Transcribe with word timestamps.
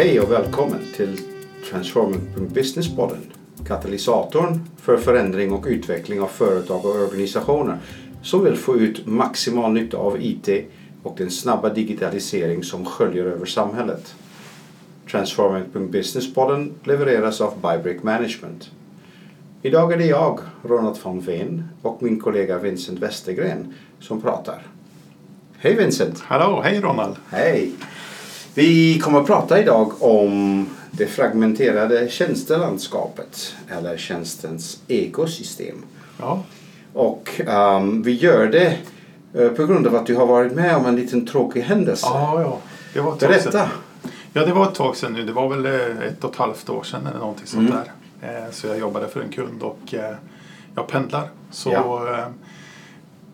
Hej 0.00 0.20
och 0.20 0.32
välkommen 0.32 0.80
till 0.96 1.20
Transforming.business-podden. 1.70 3.18
Katalysatorn 3.66 4.60
för 4.76 4.96
förändring 4.96 5.52
och 5.52 5.66
utveckling 5.66 6.20
av 6.20 6.26
företag 6.26 6.84
och 6.84 6.94
organisationer 6.94 7.78
som 8.22 8.44
vill 8.44 8.56
få 8.56 8.76
ut 8.76 9.06
maximal 9.06 9.72
nytta 9.72 9.96
av 9.96 10.22
IT 10.22 10.48
och 11.02 11.14
den 11.18 11.30
snabba 11.30 11.68
digitalisering 11.68 12.64
som 12.64 12.84
sköljer 12.84 13.24
över 13.24 13.46
samhället. 13.46 14.14
Transforming.business-podden 15.10 16.72
levereras 16.84 17.40
av 17.40 17.52
Bybrick 17.62 18.02
Management. 18.02 18.70
Idag 19.62 19.92
är 19.92 19.96
det 19.96 20.06
jag, 20.06 20.40
Ronald 20.62 20.98
von 21.02 21.20
Veen 21.20 21.68
och 21.82 22.02
min 22.02 22.20
kollega 22.20 22.58
Vincent 22.58 22.98
Westergren 22.98 23.74
som 23.98 24.20
pratar. 24.20 24.66
Hej 25.58 25.74
Vincent! 25.76 26.20
Hallå, 26.20 26.60
hej 26.64 26.80
Ronald! 26.80 27.16
Hej! 27.30 27.72
Vi 28.54 28.98
kommer 29.00 29.20
att 29.20 29.26
prata 29.26 29.60
idag 29.60 30.02
om 30.02 30.66
det 30.90 31.06
fragmenterade 31.06 32.08
tjänstelandskapet 32.10 33.54
eller 33.68 33.96
tjänstens 33.96 34.80
ekosystem. 34.88 35.76
Ja, 36.18 36.42
Och 36.92 37.40
ehm, 37.46 38.02
vi 38.02 38.12
gör 38.12 38.46
det 38.46 38.78
eh, 39.34 39.48
på 39.48 39.66
grund 39.66 39.86
av 39.86 39.96
att 39.96 40.06
du 40.06 40.16
har 40.16 40.26
varit 40.26 40.52
med 40.52 40.76
om 40.76 40.86
en 40.86 40.96
liten 40.96 41.26
tråkig 41.26 41.60
händelse. 41.60 42.06
ja, 42.10 42.40
ja. 42.42 42.58
Det 42.94 43.00
var 43.00 43.16
sedan. 43.18 43.28
Berätta! 43.28 43.68
Ja, 44.32 44.46
det 44.46 44.52
var 44.52 44.68
ett 44.68 44.74
tag 44.74 44.96
sedan 44.96 45.12
nu. 45.12 45.24
Det 45.24 45.32
var 45.32 45.48
väl 45.48 45.66
eh, 45.66 46.06
ett 46.08 46.24
och 46.24 46.30
ett 46.30 46.36
halvt 46.36 46.68
år 46.70 46.82
sedan 46.82 47.06
eller 47.06 47.18
någonting 47.18 47.46
sånt 47.46 47.70
Mm. 47.70 47.82
där. 48.20 48.28
Eh, 48.46 48.50
Så 48.52 48.66
jag 48.66 48.78
jobbade 48.78 49.08
för 49.08 49.20
en 49.20 49.28
kund 49.28 49.62
och 49.62 49.94
jag 50.74 50.86
pendlar. 50.88 51.28
Så 51.50 51.70
Ja. 51.72 52.26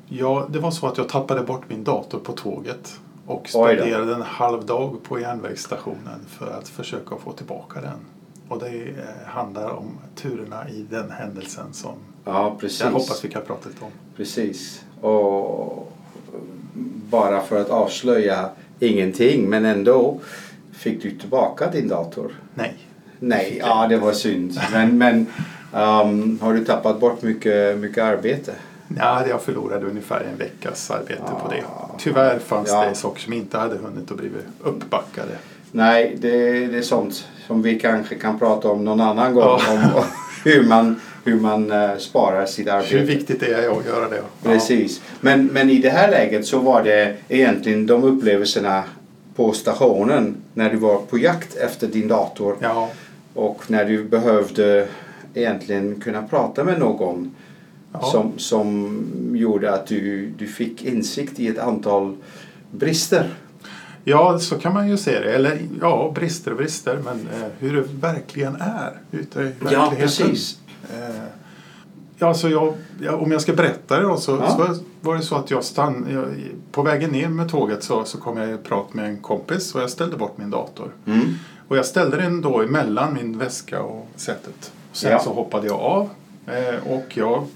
ja, 0.09 0.47
det 0.51 0.59
var 0.59 0.71
så 0.71 0.87
att 0.87 0.99
jag 0.99 1.09
tappade 1.09 1.43
bort 1.43 1.63
min 1.69 1.85
dator 1.85 2.19
på 2.19 2.33
tåget. 2.33 2.95
Och 3.27 3.49
spenderade 3.49 4.15
en 4.15 4.23
halv 4.23 4.67
dag 4.67 5.03
på 5.03 5.21
järnvägsstationen 5.21 6.21
för 6.29 6.51
att 6.59 6.69
försöka 6.69 7.17
få 7.17 7.33
tillbaka 7.33 7.81
den. 7.81 7.99
Och 8.49 8.59
det 8.59 8.83
eh, 8.83 9.27
handlar 9.27 9.71
om 9.71 9.99
turerna 10.15 10.69
i 10.69 10.87
den 10.91 11.11
händelsen 11.11 11.73
som 11.73 11.95
Ja, 12.25 12.57
precis. 12.61 12.81
jag 12.81 12.91
hoppas 12.91 13.25
vi 13.25 13.29
kan 13.29 13.43
prata 13.43 13.69
lite 13.69 13.85
om. 13.85 13.91
Precis. 14.17 14.85
Och 15.01 15.93
bara 17.11 17.41
för 17.41 17.61
att 17.61 17.71
avslöja 17.71 18.49
ingenting 18.81 19.49
men 19.51 19.65
ändå 19.65 20.21
fick 20.73 21.03
du 21.03 21.11
tillbaka 21.19 21.71
din 21.71 21.89
dator. 21.89 22.33
Nej. 22.55 22.75
Nej, 23.19 23.57
ja 23.61 23.87
det 23.89 23.97
var 23.97 24.13
synd. 24.13 24.61
Men, 24.73 24.99
men 24.99 25.27
ehm, 25.73 26.39
har 26.43 26.55
du 26.55 26.65
tappat 26.65 27.01
bort 27.01 27.23
mycket, 27.23 27.79
mycket 27.79 28.05
arbete? 28.05 28.53
Ja, 28.99 29.27
jag 29.29 29.43
förlorade 29.43 29.87
ungefär 29.87 30.21
en 30.33 30.37
veckas 30.39 30.91
arbete 30.91 31.23
på 31.43 31.49
det. 31.51 31.63
Ah. 31.63 31.91
Tyvärr 31.99 32.39
fanns 32.39 32.69
Ja. 32.69 32.85
det 32.89 32.95
saker 32.95 33.21
som 33.21 33.33
inte 33.33 33.59
hade 33.59 33.77
hunnit 33.77 34.11
att 34.11 34.17
bli 34.17 34.31
uppbackade. 34.63 35.33
Nej, 35.73 36.17
det, 36.21 36.67
det 36.67 36.79
är 36.79 36.83
sånt 36.83 37.29
som 37.47 37.63
vi 37.63 37.79
kanske 37.81 38.15
kan 38.15 38.39
prata 38.39 38.69
om 38.69 38.85
någon 38.85 39.01
annan 39.01 39.35
gång. 39.35 39.61
Ja. 39.67 39.93
Om 39.95 40.05
hur 40.45 40.65
man, 40.69 41.01
hur 41.25 41.41
man 41.41 41.71
eh, 41.71 41.97
sparar 41.97 42.47
sitt 42.47 42.69
arbete. 42.69 42.97
Hur 42.99 43.07
viktigt 43.07 43.41
det 43.41 43.47
är 43.55 43.79
att 43.79 43.87
göra 43.87 44.09
det. 44.09 44.17
Ja. 44.17 44.23
Precis. 44.51 45.01
Men, 45.21 45.47
men 45.47 45.71
i 45.71 45.79
det 45.79 45.91
här 45.91 46.11
läget 46.11 46.47
så 46.47 46.59
var 46.59 46.83
det 46.83 47.17
egentligen 47.29 47.87
de 47.87 48.05
upplevelserna 48.05 48.85
på 49.37 49.53
stationen 49.53 50.37
när 50.55 50.71
du 50.71 50.77
var 50.77 50.99
på 50.99 51.19
jakt 51.19 51.57
efter 51.57 51.87
din 51.87 52.09
dator 52.09 52.57
Ja, 52.61 52.91
och 53.35 53.63
när 53.67 53.85
du 53.85 54.05
behövde 54.05 54.89
egentligen 55.35 56.01
kunna 56.01 56.23
prata 56.23 56.65
med 56.65 56.79
någon 56.79 57.35
ja. 58.01 58.07
som, 58.11 58.33
som 58.39 58.97
gjorde 59.37 59.75
att 59.75 59.87
du, 59.87 60.27
du 60.39 60.47
fick 60.47 60.85
insikt 60.85 61.41
i 61.41 61.49
ett 61.49 61.59
antal 61.59 62.17
brister. 62.71 63.35
ja, 64.05 64.39
så 64.39 64.59
kan 64.59 64.75
man 64.75 64.89
ju 64.89 64.97
se 64.97 65.21
det. 65.21 65.35
Eller 65.35 65.59
ja, 65.81 66.13
brister 66.15 66.51
och 66.51 66.57
brister. 66.57 66.99
Men 67.05 67.21
eh, 67.43 67.49
hur 67.59 67.77
det 67.77 67.85
verkligen 68.01 68.57
är 68.61 68.93
ute 69.11 69.41
i 69.41 69.43
verkligheten. 69.43 69.73
Ja, 69.73 69.93
precis. 69.99 70.59
Eh, 70.95 71.23
ja, 72.19 72.35
så 72.35 72.49
jag, 72.49 72.75
ja, 73.01 73.17
om 73.17 73.33
jag 73.33 73.41
ska 73.41 73.53
berätta 73.53 73.97
det 73.97 74.03
då 74.03 74.17
så, 74.17 74.33
Ja. 74.33 74.51
så 74.51 74.79
var 75.01 75.17
det 75.17 75.23
så 75.23 75.35
att 75.37 75.51
jag 75.51 75.65
stann, 75.65 76.07
jag, 76.13 76.25
på 76.73 76.83
vägen 76.83 77.11
ner 77.11 77.29
med 77.29 77.49
tåget 77.51 77.85
så, 77.85 78.05
så 78.05 78.19
kom 78.19 78.37
jag 78.37 78.51
i 78.51 78.57
prat 78.57 78.95
med 78.95 79.05
en 79.05 79.17
kompis 79.19 79.75
och 79.75 79.81
jag 79.83 79.91
ställde 79.91 80.17
bort 80.17 80.39
min 80.39 80.51
dator. 80.51 80.91
Mm. 81.07 81.21
Och 81.69 81.77
jag 81.77 81.87
ställde 81.87 82.17
den 82.17 82.41
då 82.41 82.63
emellan 82.63 83.15
min 83.15 83.39
väska 83.39 83.83
och 83.83 84.09
sätet. 84.17 84.73
Sen 84.93 85.11
Ja. 85.13 85.19
så 85.19 85.33
hoppade 85.33 85.67
jag 85.67 85.81
av 85.81 86.09
eh, 86.47 86.93
och 86.93 87.05
jag 87.17 87.47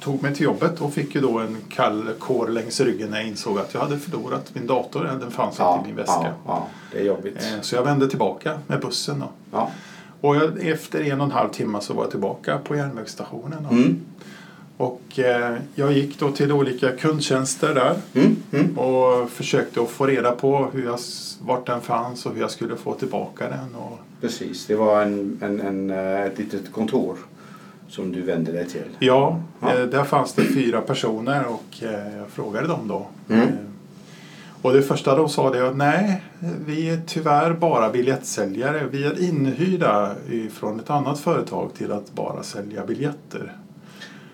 tog 0.00 0.22
mig 0.22 0.34
till 0.34 0.44
jobbet 0.44 0.80
och 0.80 0.92
fick 0.94 1.14
ju 1.14 1.20
då 1.20 1.38
en 1.38 1.56
kall 1.68 2.10
kår 2.18 2.48
längs 2.48 2.80
ryggen 2.80 3.10
när 3.10 3.18
jag 3.18 3.26
insåg 3.28 3.58
att 3.58 3.74
jag 3.74 3.80
hade 3.80 3.98
förlorat 3.98 4.50
min 4.54 4.66
dator. 4.66 5.04
Den 5.20 5.30
fanns 5.30 5.58
Ja, 5.58 5.74
inte 5.76 5.84
i 5.84 5.92
min 5.92 5.96
väska. 5.96 6.32
ja, 6.46 6.66
det 6.92 6.98
är 7.00 7.04
jobbigt. 7.04 7.36
Eh, 7.36 7.60
Så 7.60 7.74
jag 7.76 7.82
vände 7.82 8.08
tillbaka 8.08 8.58
med 8.66 8.80
bussen. 8.80 9.20
Då. 9.20 9.28
Ja. 9.52 9.70
Och 10.20 10.36
jag, 10.36 10.66
efter 10.66 11.00
en 11.10 11.20
och 11.20 11.26
en 11.26 11.32
halv 11.32 11.48
timme 11.48 11.78
så 11.80 11.94
var 11.94 12.02
jag 12.02 12.10
tillbaka 12.10 12.58
på 12.64 12.76
järnvägsstationen. 12.76 13.66
Mm. 13.70 14.00
Och 14.76 15.18
eh, 15.18 15.56
jag 15.74 15.92
gick 15.92 16.18
då 16.20 16.30
till 16.32 16.52
olika 16.52 16.92
kundtjänster 16.96 17.74
där 17.74 17.94
Mm. 18.14 18.36
Mm. 18.52 18.78
och 18.78 19.30
försökte 19.30 19.80
att 19.82 19.88
få 19.90 20.06
reda 20.06 20.32
på 20.32 20.70
hur 20.72 20.84
jag, 20.84 20.98
vart 21.40 21.66
den 21.66 21.80
fanns 21.80 22.26
och 22.26 22.34
hur 22.34 22.40
jag 22.40 22.50
skulle 22.50 22.76
få 22.76 22.94
tillbaka 22.94 23.48
den. 23.48 23.74
Och, 23.74 23.98
Precis, 24.20 24.66
det 24.66 24.74
var 24.74 25.02
en, 25.02 25.38
en, 25.42 25.60
en, 25.60 25.90
eh, 25.90 26.20
ett 26.22 26.38
litet 26.38 26.72
kontor 26.72 27.16
som 27.90 28.12
du 28.12 28.22
vände 28.22 28.52
dig 28.52 28.68
till. 28.68 28.96
Ja, 28.98 29.40
Ja. 29.60 29.74
Eh, 29.74 29.86
där 29.86 30.04
fanns 30.04 30.32
det 30.32 30.44
fyra 30.44 30.80
personer 30.80 31.44
och 31.46 31.82
eh, 31.82 32.16
jag 32.18 32.28
frågade 32.28 32.66
dem 32.66 32.88
då. 32.88 33.06
Mm. 33.28 33.48
Eh, 33.48 33.54
och 34.62 34.72
det 34.72 34.82
första 34.82 35.16
de 35.16 35.28
sa 35.28 35.50
det 35.50 35.62
var 35.62 35.74
nej, 35.74 36.22
vi 36.66 36.90
är 36.90 37.00
tyvärr 37.06 37.52
bara 37.52 37.90
biljettsäljare. 37.90 38.86
Vi 38.90 39.04
är 39.04 39.22
inhyrda 39.22 40.14
från 40.52 40.80
ett 40.80 40.90
annat 40.90 41.20
företag 41.20 41.74
till 41.74 41.92
att 41.92 42.12
bara 42.12 42.42
sälja 42.42 42.86
biljetter. 42.86 43.56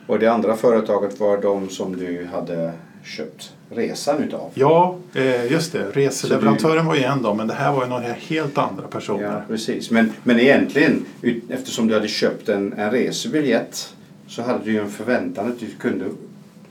Och 0.06 0.18
det 0.18 0.26
andra 0.26 0.56
företaget 0.56 1.20
var 1.20 1.38
de 1.42 1.68
som 1.68 1.96
du 1.96 2.28
hade 2.32 2.72
köpt 3.04 3.55
resan 3.70 4.22
utav. 4.22 4.50
Ja, 4.54 4.96
eh, 5.14 5.52
just 5.52 5.72
det. 5.72 5.90
Reseleverantören 5.92 6.86
var 6.86 6.94
ju 6.94 7.02
en 7.02 7.22
då, 7.22 7.34
men 7.34 7.46
det 7.46 7.54
här 7.54 7.72
var 7.72 7.82
ju 7.82 7.88
några 7.88 8.02
helt 8.12 8.58
andra 8.58 8.82
Ja, 8.82 8.88
personer. 8.90 9.44
precis. 9.48 9.90
Men, 9.90 10.12
men 10.22 10.40
egentligen, 10.40 11.04
eftersom 11.48 11.86
du 11.88 11.94
hade 11.94 12.08
köpt 12.08 12.48
en, 12.48 12.72
en 12.72 12.90
resebiljett 12.90 13.94
så 14.28 14.42
hade 14.42 14.64
du 14.64 14.72
ju 14.72 14.80
en 14.80 14.90
förväntan 14.90 15.46
att 15.48 15.60
du 15.60 15.66
kunde, 15.66 16.04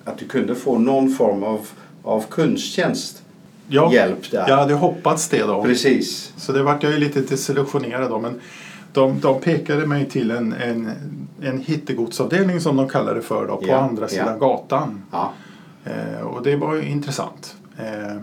att 0.04 0.18
du 0.18 0.28
kunde 0.28 0.56
få 0.56 0.78
någon 0.78 1.10
form 1.10 1.44
av, 1.44 1.68
av 2.04 2.24
kundtjänst. 2.30 3.22
Ja, 3.68 3.94
Hjälp 3.94 4.32
där. 4.32 4.46
jag 4.50 4.58
hade 4.58 4.74
hoppats 4.74 5.30
det 5.30 5.40
då. 5.44 5.64
Precis. 5.64 6.34
Så 6.38 6.52
det 6.52 6.64
vart 6.64 6.84
jag 6.84 6.92
ju 6.92 6.98
lite 7.00 7.22
desillusionerad 7.22 8.10
då. 8.10 8.20
Men 8.20 8.40
de, 8.94 9.20
de 9.20 9.42
pekade 9.42 9.86
mig 9.88 10.06
till 10.06 10.32
en, 10.32 10.54
en, 10.54 10.92
en 11.42 11.62
hittegodsavdelning 11.62 12.62
som 12.62 12.76
de 12.78 12.90
kallade 12.90 13.16
det 13.16 13.22
för 13.22 13.48
då, 13.48 13.56
på 13.58 13.68
Ja, 13.68 13.78
andra 13.78 14.04
ja. 14.04 14.08
sidan 14.08 14.40
gatan. 14.40 15.02
Ja. 15.12 15.34
Eh, 15.86 16.22
och 16.22 16.44
det 16.44 16.56
var 16.56 16.76
ju 16.76 16.84
intressant. 16.90 17.56
Eh, 17.78 18.18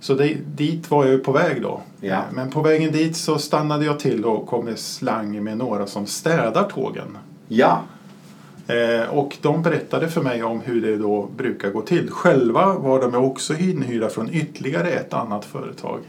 så 0.00 0.14
det, 0.14 0.34
dit 0.56 0.90
var 0.90 1.04
jag 1.04 1.12
ju 1.12 1.18
på 1.18 1.32
väg 1.32 1.62
då. 1.62 1.80
Ja. 2.00 2.12
Eh, 2.14 2.20
men 2.32 2.50
på 2.50 2.62
vägen 2.62 2.92
dit 2.92 3.16
så 3.16 3.38
stannade 3.38 3.84
jag 3.84 4.00
till 4.00 4.24
och 4.24 4.46
kom 4.46 4.68
i 4.68 4.76
slang 4.76 5.44
med 5.44 5.58
några 5.58 5.86
som 5.86 6.06
städar 6.06 6.68
tågen. 6.70 7.18
ja. 7.48 7.82
Och 9.10 9.36
de 9.42 9.62
berättade 9.62 10.08
för 10.08 10.22
mig 10.22 10.42
om 10.42 10.60
hur 10.60 10.82
det 10.82 10.96
då 10.96 11.28
brukar 11.36 11.70
gå 11.70 11.80
till. 11.82 12.10
Själva 12.10 12.74
var 12.74 13.00
de 13.02 13.14
också 13.14 13.54
inhyrda 13.54 14.08
från 14.08 14.30
ytterligare 14.34 14.90
ett 14.90 15.14
annat 15.14 15.44
företag. 15.44 16.00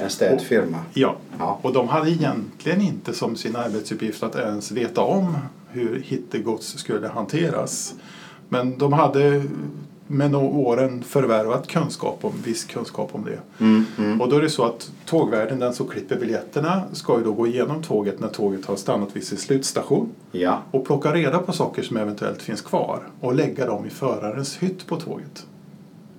En 0.00 0.10
städfirma. 0.10 0.78
Ja, 0.92 1.16
Ja. 1.38 1.58
och 1.62 1.72
de 1.72 1.88
hade 1.88 2.10
egentligen 2.10 2.80
inte 2.80 3.12
som 3.14 3.36
sin 3.36 3.56
arbetsuppgift 3.56 4.22
att 4.22 4.36
ens 4.36 4.70
veta 4.72 5.00
om 5.00 5.36
hur 5.70 6.02
hittegods 6.04 6.78
skulle 6.78 7.08
hanteras. 7.08 7.94
Men 8.48 8.78
de 8.78 8.92
hade 8.92 9.42
med 10.14 10.34
åren 10.34 11.02
förvärvat 11.02 11.66
kunskap 11.66 12.18
om, 12.24 12.32
viss 12.44 12.64
kunskap 12.64 13.08
om 13.12 13.24
det. 13.24 13.64
Mm, 13.64 13.84
mm. 13.98 14.20
Och 14.20 14.28
då 14.28 14.36
är 14.36 14.42
det 14.42 14.50
så 14.50 14.64
att 14.64 14.90
tågvärden, 15.04 15.58
den 15.58 15.74
som 15.74 15.88
klipper 15.88 16.16
biljetterna, 16.16 16.82
ska 16.92 17.18
ju 17.18 17.24
då 17.24 17.32
gå 17.32 17.46
igenom 17.46 17.82
tåget 17.82 18.20
när 18.20 18.28
tåget 18.28 18.66
har 18.66 18.76
stannat 18.76 19.16
vid 19.16 19.24
sin 19.26 19.38
slutstation 19.38 20.08
Ja. 20.32 20.62
och 20.70 20.86
plocka 20.86 21.12
reda 21.12 21.38
på 21.38 21.52
saker 21.52 21.82
som 21.82 21.96
eventuellt 21.96 22.42
finns 22.42 22.60
kvar 22.62 23.02
och 23.20 23.34
lägga 23.34 23.66
dem 23.66 23.86
i 23.86 23.90
förarens 23.90 24.56
hytt 24.56 24.86
på 24.86 24.96
tåget. 24.96 25.46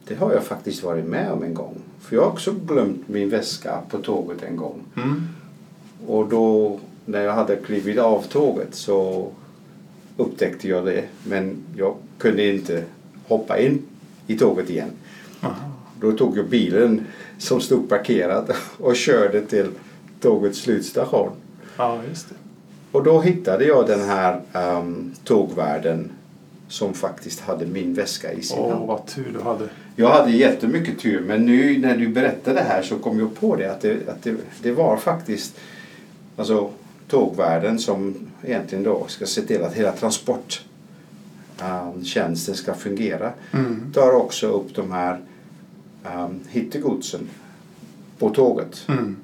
Det 0.07 0.15
har 0.15 0.33
jag 0.33 0.43
faktiskt 0.43 0.83
varit 0.83 1.05
med 1.05 1.31
om 1.31 1.43
en 1.43 1.53
gång. 1.53 1.75
För 1.99 2.15
jag 2.15 2.23
har 2.23 2.31
också 2.31 2.51
glömt 2.51 3.07
min 3.07 3.29
väska 3.29 3.79
på 3.89 3.97
tåget 3.97 4.43
en 4.43 4.57
gång. 4.57 4.79
Mm. 4.95 5.27
Och 6.07 6.29
då 6.29 6.79
när 7.05 7.21
jag 7.21 7.33
hade 7.33 7.55
klivit 7.55 7.99
av 7.99 8.21
tåget 8.21 8.75
så 8.75 9.29
upptäckte 10.17 10.67
jag 10.67 10.85
det. 10.85 11.03
Men 11.23 11.57
jag 11.75 11.95
kunde 12.17 12.53
inte 12.55 12.83
hoppa 13.27 13.59
in 13.59 13.81
i 14.27 14.37
tåget 14.37 14.69
igen. 14.69 14.89
Aha. 15.41 15.71
Då 15.99 16.11
tog 16.11 16.37
jag 16.37 16.45
bilen 16.45 17.05
som 17.37 17.61
stod 17.61 17.89
parkerad 17.89 18.51
och 18.77 18.95
körde 18.95 19.41
till 19.41 19.67
tågets 20.21 20.59
slutstation. 20.59 21.31
Ja, 21.77 21.99
just 22.09 22.29
det. 22.29 22.35
Och 22.91 23.03
då 23.03 23.21
hittade 23.21 23.65
jag 23.65 23.87
den 23.87 24.01
här 24.01 24.41
um, 24.53 25.13
tågvärden 25.23 26.11
som 26.67 26.93
faktiskt 26.93 27.39
hade 27.39 27.65
min 27.65 27.93
väska 27.93 28.33
i 28.33 28.41
sin 28.41 28.59
Åh, 28.59 28.71
hand. 28.71 28.87
vad 28.87 29.05
tur 29.05 29.31
du 29.33 29.41
hade. 29.43 29.69
Jag 29.95 30.09
hade 30.09 30.31
jättemycket 30.31 30.99
tur 30.99 31.21
men 31.21 31.45
nu 31.45 31.77
när 31.77 31.97
du 31.97 32.07
berättade 32.07 32.59
det 32.59 32.65
här 32.65 32.81
så 32.81 32.97
kom 32.97 33.19
jag 33.19 33.35
på 33.35 33.55
det 33.55 33.71
att 33.71 33.81
det, 33.81 34.09
att 34.09 34.23
det, 34.23 34.35
det 34.61 34.71
var 34.71 34.97
faktiskt 34.97 35.55
alltså, 36.35 36.69
tågvärden 37.07 37.79
som 37.79 38.15
egentligen 38.43 38.83
då 38.83 39.05
ska 39.07 39.25
se 39.25 39.41
till 39.41 39.63
att 39.63 39.73
hela 39.73 39.91
transporttjänsten 41.57 42.55
ska 42.55 42.73
fungera. 42.73 43.33
Mm. 43.51 43.91
Tar 43.93 44.11
också 44.11 44.47
upp 44.47 44.75
de 44.75 44.91
här 44.91 45.19
um, 46.03 46.39
hittegodsen 46.49 47.29
på 48.19 48.29
tåget. 48.29 48.85
Mm. 48.87 49.15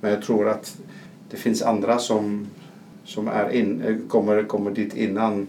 Men 0.00 0.10
jag 0.10 0.22
tror 0.22 0.48
att 0.48 0.76
det 1.30 1.36
finns 1.36 1.62
andra 1.62 1.98
som, 1.98 2.46
som 3.04 3.28
är 3.28 3.50
in, 3.50 3.82
eh, 3.82 3.96
kommer, 4.08 4.44
kommer 4.44 4.70
dit 4.70 4.94
innan 4.96 5.48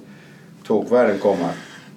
tågvärden 0.64 1.20
kommer. 1.20 1.52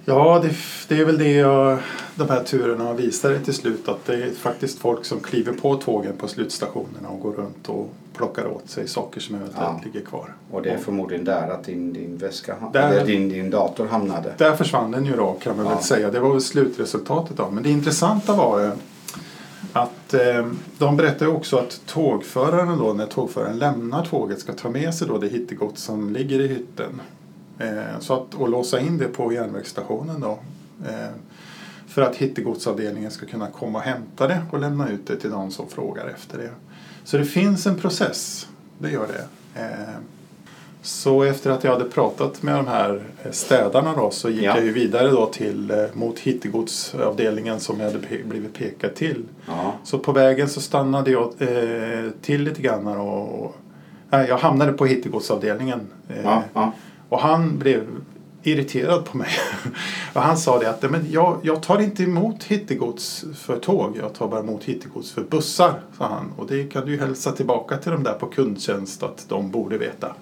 Ja, 0.05 0.41
det, 0.43 0.55
det 0.87 1.01
är 1.01 1.05
väl 1.05 1.17
det 1.17 1.31
jag, 1.31 1.79
de 2.15 2.29
här 2.29 2.43
turerna 2.43 2.93
visar 2.93 3.37
till 3.39 3.53
slut 3.53 3.87
att 3.89 4.05
det 4.05 4.13
är 4.13 4.31
faktiskt 4.31 4.79
folk 4.79 5.05
som 5.05 5.19
kliver 5.19 5.53
på 5.53 5.75
tågen 5.75 6.13
på 6.17 6.27
slutstationerna 6.27 7.09
och 7.09 7.19
går 7.19 7.31
runt 7.33 7.69
och 7.69 7.89
plockar 8.13 8.47
åt 8.47 8.69
sig 8.69 8.87
saker 8.87 9.21
som 9.21 9.35
eventuellt 9.35 9.77
Ja. 9.77 9.81
ligger 9.85 10.05
kvar. 10.05 10.33
Och 10.51 10.61
det 10.61 10.69
är 10.69 10.77
förmodligen 10.77 11.25
där 11.25 11.47
att 11.49 11.63
din, 11.63 11.93
din 11.93 12.17
väska, 12.17 12.55
Där- 12.73 12.89
eller 12.91 13.05
din, 13.05 13.29
din 13.29 13.49
dator 13.49 13.85
hamnade. 13.87 14.33
Där 14.37 14.55
försvann 14.55 14.91
den 14.91 15.05
ju 15.05 15.15
då 15.15 15.33
kan 15.33 15.57
man 15.57 15.65
Ja. 15.65 15.73
väl 15.75 15.83
säga. 15.83 16.11
Det 16.11 16.19
var 16.19 16.31
väl 16.31 16.41
slutresultatet 16.41 17.37
då. 17.37 17.49
Men 17.49 17.63
det 17.63 17.69
intressanta 17.69 18.35
var 18.35 18.59
ju 18.61 18.71
att 19.73 20.13
eh, 20.13 20.47
de 20.77 20.97
berättar 20.97 21.27
också 21.27 21.57
att 21.57 21.81
tågföraren 21.85 22.77
då 22.77 22.93
när 22.93 23.05
tågföraren 23.05 23.59
lämnar 23.59 24.05
tåget 24.05 24.39
ska 24.39 24.53
ta 24.53 24.69
med 24.69 24.93
sig 24.93 25.07
då 25.07 25.17
det 25.17 25.27
hittegods 25.27 25.81
som 25.83 26.09
ligger 26.13 26.39
i 26.39 26.47
hytten. 26.47 27.01
Eh, 27.59 27.99
så 27.99 28.13
att, 28.13 28.33
och 28.35 28.49
låsa 28.49 28.79
in 28.79 28.97
det 28.97 29.07
på 29.07 29.33
järnvägsstationen 29.33 30.19
då. 30.19 30.39
Eh, 30.89 31.09
för 31.91 32.01
att 32.01 32.15
hittegodsavdelningen 32.15 33.11
ska 33.11 33.25
kunna 33.25 33.47
komma 33.47 33.79
och 33.79 33.85
hämta 33.85 34.27
det 34.27 34.41
och 34.51 34.59
lämna 34.59 34.89
ut 34.89 35.07
det 35.07 35.15
till 35.15 35.29
någon 35.29 35.51
som 35.51 35.67
frågar 35.69 36.07
efter 36.07 36.37
det. 36.37 36.49
Så 37.03 37.17
det 37.17 37.25
finns 37.25 37.67
en 37.67 37.75
process, 37.77 38.47
det 38.77 38.91
gör 38.91 39.07
det. 39.07 39.61
Eh, 39.61 39.95
så 40.81 41.23
efter 41.23 41.51
att 41.51 41.63
jag 41.63 41.71
hade 41.71 41.85
pratat 41.89 42.43
med 42.43 42.55
de 42.55 42.67
här 42.67 43.03
eh, 43.23 43.31
städarna 43.31 43.95
då 43.95 44.11
så 44.11 44.29
gick 44.29 44.43
Ja. 44.43 44.55
jag 44.55 44.65
ju 44.65 44.71
vidare 44.71 45.07
då 45.09 45.25
till 45.25 45.71
eh, 45.71 45.77
mot 45.93 46.19
hittegodsavdelningen 46.19 47.59
som 47.59 47.79
jag 47.79 47.85
hade 47.91 48.07
blivit 48.25 48.53
pekad 48.53 48.95
till. 48.95 49.23
Ja. 49.47 49.73
Så 49.83 49.99
på 49.99 50.11
vägen 50.11 50.49
så 50.49 50.61
stannade 50.61 51.11
jag 51.11 51.33
till 52.21 52.43
lite 52.43 52.61
grann 52.61 52.87
och, 52.87 53.45
och 53.45 53.55
nej, 54.09 54.27
jag 54.27 54.37
hamnade 54.37 54.73
på 54.73 54.85
hittegodsavdelningen. 54.85 55.79
Ja. 56.53 56.73
och 57.09 57.19
han 57.19 57.57
blev 57.59 57.83
irriterad 58.43 59.05
på 59.05 59.17
mig. 59.17 59.29
och 60.13 60.21
han 60.21 60.37
sa 60.37 60.59
det 60.59 60.69
att 60.69 60.81
"Nej, 60.81 60.91
men 60.91 61.05
jag, 61.11 61.37
jag 61.43 61.63
tar 61.63 61.81
inte 61.81 62.03
emot 62.03 62.43
hittegods 62.43 63.25
för 63.35 63.57
tåg. 63.57 63.97
Jag 64.01 64.13
tar 64.13 64.27
bara 64.27 64.39
emot 64.39 64.63
hittegods 64.63 65.11
för 65.11 65.21
bussar. 65.21 65.73
sa 65.97 66.05
han. 66.07 66.31
Och 66.37 66.47
det 66.47 66.63
kan 66.63 66.85
du 66.85 66.91
ju 66.91 66.99
hälsa 66.99 67.31
tillbaka 67.31 67.77
till 67.77 67.91
dem 67.91 68.03
där 68.03 68.13
på 68.13 68.25
kundtjänst 68.25 69.03
att 69.03 69.25
de 69.29 69.51
borde 69.51 69.77
veta. 69.77 70.15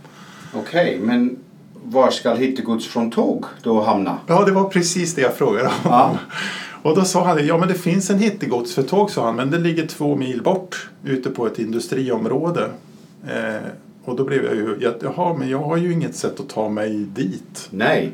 Okej, 0.53 0.99
men 1.01 1.37
var 1.83 2.11
ska 2.11 2.33
hittegods 2.33 2.87
från 2.87 3.11
tåg 3.11 3.45
då 3.63 3.81
hamna? 3.81 4.17
Ja, 4.27 4.45
det 4.45 4.51
var 4.51 4.69
precis 4.69 5.15
det 5.15 5.21
jag 5.21 5.33
frågade 5.35 5.67
om. 5.67 5.73
Ja. 5.83 6.17
Och 6.81 6.95
då 6.95 7.05
sa 7.05 7.25
han, 7.25 7.47
ja 7.47 7.57
men 7.57 7.67
det 7.67 7.73
finns 7.73 8.09
en 8.09 8.19
hittegods 8.19 8.75
för 8.75 8.83
tåg, 8.83 9.11
sa 9.11 9.25
han, 9.25 9.35
men 9.35 9.51
det 9.51 9.57
ligger 9.57 9.87
två 9.87 10.15
mil 10.15 10.41
bort 10.43 10.89
ute 11.03 11.29
på 11.29 11.47
ett 11.47 11.59
industriområde. 11.59 12.69
Eh, 13.27 13.61
och 14.09 14.15
då 14.15 14.23
blev 14.23 14.45
jag 14.45 14.55
ju, 14.55 14.77
ja, 14.79 14.91
jaha, 15.01 15.33
men 15.33 15.49
jag 15.49 15.59
har 15.59 15.77
ju 15.77 15.93
inget 15.93 16.15
sätt 16.15 16.39
att 16.39 16.49
ta 16.49 16.69
mig 16.69 16.89
dit. 16.95 17.67
Nej, 17.69 18.11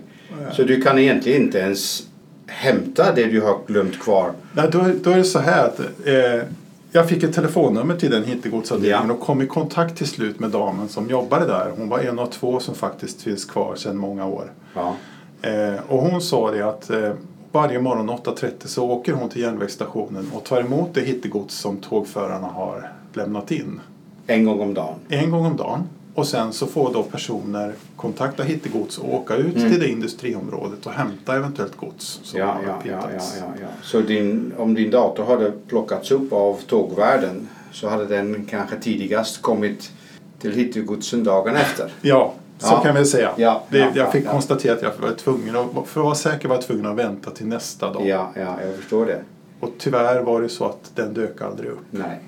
så 0.54 0.64
du 0.64 0.82
kan 0.82 1.00
egentligen 1.00 1.42
inte 1.42 1.58
ens 1.58 2.08
hämta 2.48 3.14
det 3.16 3.26
du 3.26 3.42
har 3.42 3.58
glömt 3.68 4.00
kvar. 4.00 4.32
Nej, 4.54 4.70
då, 4.72 4.86
då 5.04 5.10
är 5.12 5.18
det 5.18 5.24
så 5.24 5.40
här 5.40 5.66
att 5.66 5.80
eh, 5.80 6.50
jag 6.92 7.10
fick 7.10 7.24
ett 7.24 7.34
telefonnummer 7.34 7.96
till 7.96 8.12
den 8.12 8.24
hittegodsavdelningen 8.24 9.08
Ja. 9.08 9.14
och 9.14 9.20
kom 9.20 9.42
i 9.42 9.48
kontakt 9.48 9.98
till 9.98 10.08
slut 10.08 10.40
med 10.40 10.50
damen 10.50 10.90
som 10.90 11.10
jobbade 11.10 11.46
där. 11.46 11.72
Hon 11.78 11.90
var 11.90 12.00
en 12.00 12.20
av 12.20 12.26
två 12.28 12.60
som 12.60 12.76
faktiskt 12.76 13.22
finns 13.22 13.46
kvar 13.46 13.76
sedan 13.76 13.98
många 13.98 14.26
år. 14.26 14.52
Ja. 14.76 14.96
Eh, 15.42 15.74
och 15.88 16.00
hon 16.00 16.22
sa 16.22 16.52
det 16.52 16.62
att 16.70 16.90
eh, 16.90 17.12
varje 17.52 17.80
morgon 17.80 18.10
8.30 18.10 18.52
så 18.66 18.90
åker 18.90 19.14
hon 19.14 19.30
till 19.30 19.42
järnvägsstationen 19.42 20.30
och 20.34 20.44
tar 20.44 20.62
emot 20.62 20.90
det 20.94 21.02
hittegods 21.02 21.56
som 21.56 21.78
tågförarna 21.78 22.48
har 22.48 22.92
lämnat 23.14 23.52
in. 23.52 23.80
En 24.28 24.46
gång 24.46 24.60
om 24.62 24.74
dagen. 24.74 24.96
En 25.10 25.32
gång 25.32 25.46
om 25.46 25.58
dagen. 25.58 25.84
Och 26.16 26.28
sen 26.28 26.54
så 26.54 26.68
får 26.68 26.94
då 26.94 27.04
personer 27.04 27.74
kontakta 27.96 28.44
hittegods 28.44 28.98
och 28.98 29.14
åka 29.14 29.36
ut 29.36 29.56
Mm. 29.56 29.72
till 29.72 29.80
det 29.80 29.88
industriområdet 29.88 30.86
och 30.86 30.92
hämta 30.92 31.36
eventuellt 31.36 31.76
gods. 31.78 32.20
som 32.24 32.40
Ja, 32.40 32.46
har 32.46 32.62
ja, 32.68 32.80
ja, 32.84 32.92
ja, 33.14 33.20
ja, 33.40 33.46
ja. 33.62 33.68
Så 33.84 34.00
din, 34.02 34.54
om 34.58 34.74
din 34.74 34.92
dator 34.92 35.26
hade 35.26 35.52
plockats 35.68 36.12
upp 36.12 36.34
av 36.34 36.60
tågvärden 36.68 37.48
så 37.72 37.90
hhade 37.90 38.06
den 38.06 38.46
kanske 38.50 38.76
tidigast 38.80 39.42
kommit 39.42 39.92
till 40.40 40.52
hittegodsen 40.54 41.24
dagen 41.24 41.56
efter. 41.56 41.94
Ja, 42.02 42.34
så 42.60 42.68
Ja. 42.74 42.80
kan 42.84 42.96
vi 42.96 43.06
säga. 43.06 43.32
Ja, 43.38 43.64
det, 43.70 43.78
ja, 43.78 43.86
jag 43.86 43.98
ja, 44.08 44.12
fick 44.12 44.28
konstatera 44.28 44.74
att 44.76 44.82
jag 44.82 44.92
var 45.02 45.12
tvungen 45.12 45.56
att, 45.56 45.68
för 45.88 46.00
att 46.02 46.06
vara 46.06 46.16
säker 46.16 46.48
var 46.48 46.56
jag 46.56 46.64
tvungen 46.64 46.86
att 46.86 46.96
vänta 46.96 47.32
till 47.32 47.48
nästa 47.48 47.94
dag. 47.94 48.08
Ja, 48.08 48.32
ja, 48.36 48.56
jag 48.66 48.76
förstår 48.76 49.06
det. 49.06 49.22
Och 49.60 49.70
tyvärr 49.78 50.22
var 50.22 50.42
det 50.42 50.50
så 50.50 50.66
att 50.66 50.92
den 50.96 51.14
dök 51.14 51.42
aldrig 51.42 51.72
upp. 51.72 51.80
Nej. 51.92 52.20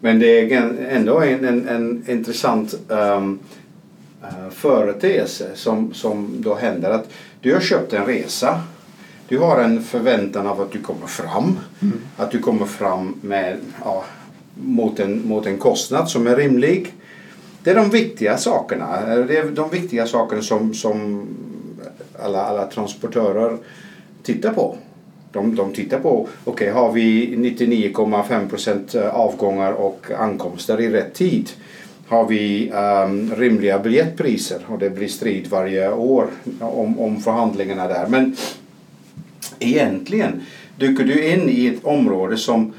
Men 0.00 0.18
det 0.18 0.52
är 0.52 0.74
ändå 0.90 1.20
en, 1.20 1.44
en, 1.44 1.68
en 1.68 2.04
intressant 2.10 2.74
um, 2.88 3.38
uh, 4.22 4.50
företeelse 4.50 5.50
som, 5.54 5.94
som 5.94 6.34
då 6.38 6.54
händer 6.54 6.90
att 6.90 7.08
du 7.40 7.54
har 7.54 7.60
köpt 7.60 7.92
en 7.92 8.06
resa. 8.06 8.60
Du 9.28 9.38
har 9.38 9.60
en 9.60 9.82
förväntan 9.82 10.46
av 10.46 10.60
att 10.60 10.72
du 10.72 10.80
kommer 10.80 11.06
fram. 11.06 11.58
Att 12.16 12.30
du 12.30 12.38
kommer 12.38 12.66
fram 12.66 13.14
med, 13.20 13.56
ja, 13.84 14.04
mot, 14.54 15.00
en, 15.00 15.28
mot 15.28 15.46
en 15.46 15.58
kostnad 15.58 16.08
som 16.08 16.26
är 16.26 16.36
rimlig. 16.36 16.94
Det 17.62 17.70
är 17.70 17.74
de 17.74 17.90
viktiga 17.90 18.38
sakerna. 18.38 19.06
Det 19.06 19.36
är 19.36 19.50
de 19.50 19.70
viktiga 19.70 20.06
sakerna 20.06 20.42
som, 20.42 20.74
som 20.74 21.26
alla, 22.22 22.42
alla 22.42 22.66
transportörer 22.66 23.58
tittar 24.22 24.52
på. 24.52 24.76
De, 25.36 25.54
de 25.54 25.72
tittar 25.72 25.98
på, 25.98 26.28
okej 26.44 26.70
har 26.70 26.92
vi 26.92 27.36
99,5% 27.36 29.02
eh, 29.02 29.14
avgångar 29.14 29.72
och 29.72 30.06
ankomster 30.18 30.80
i 30.80 30.88
rätt 30.88 31.14
tid? 31.14 31.50
Har 32.08 32.26
vi 32.26 32.70
um, 32.70 33.34
rimliga 33.36 33.78
biljettpriser? 33.78 34.58
Och 34.66 34.78
det 34.78 34.90
blir 34.90 35.08
strid 35.08 35.46
varje 35.46 35.92
år 35.92 36.26
om, 36.60 37.00
om 37.00 37.20
förhandlingarna 37.20 37.88
där. 37.88 38.06
Men 38.06 38.36
egentligen 39.58 40.42
dyker 40.76 41.04
du 41.04 41.32
in 41.32 41.48
i 41.48 41.66
ett 41.66 41.84
område 41.84 42.36
som 42.36 42.72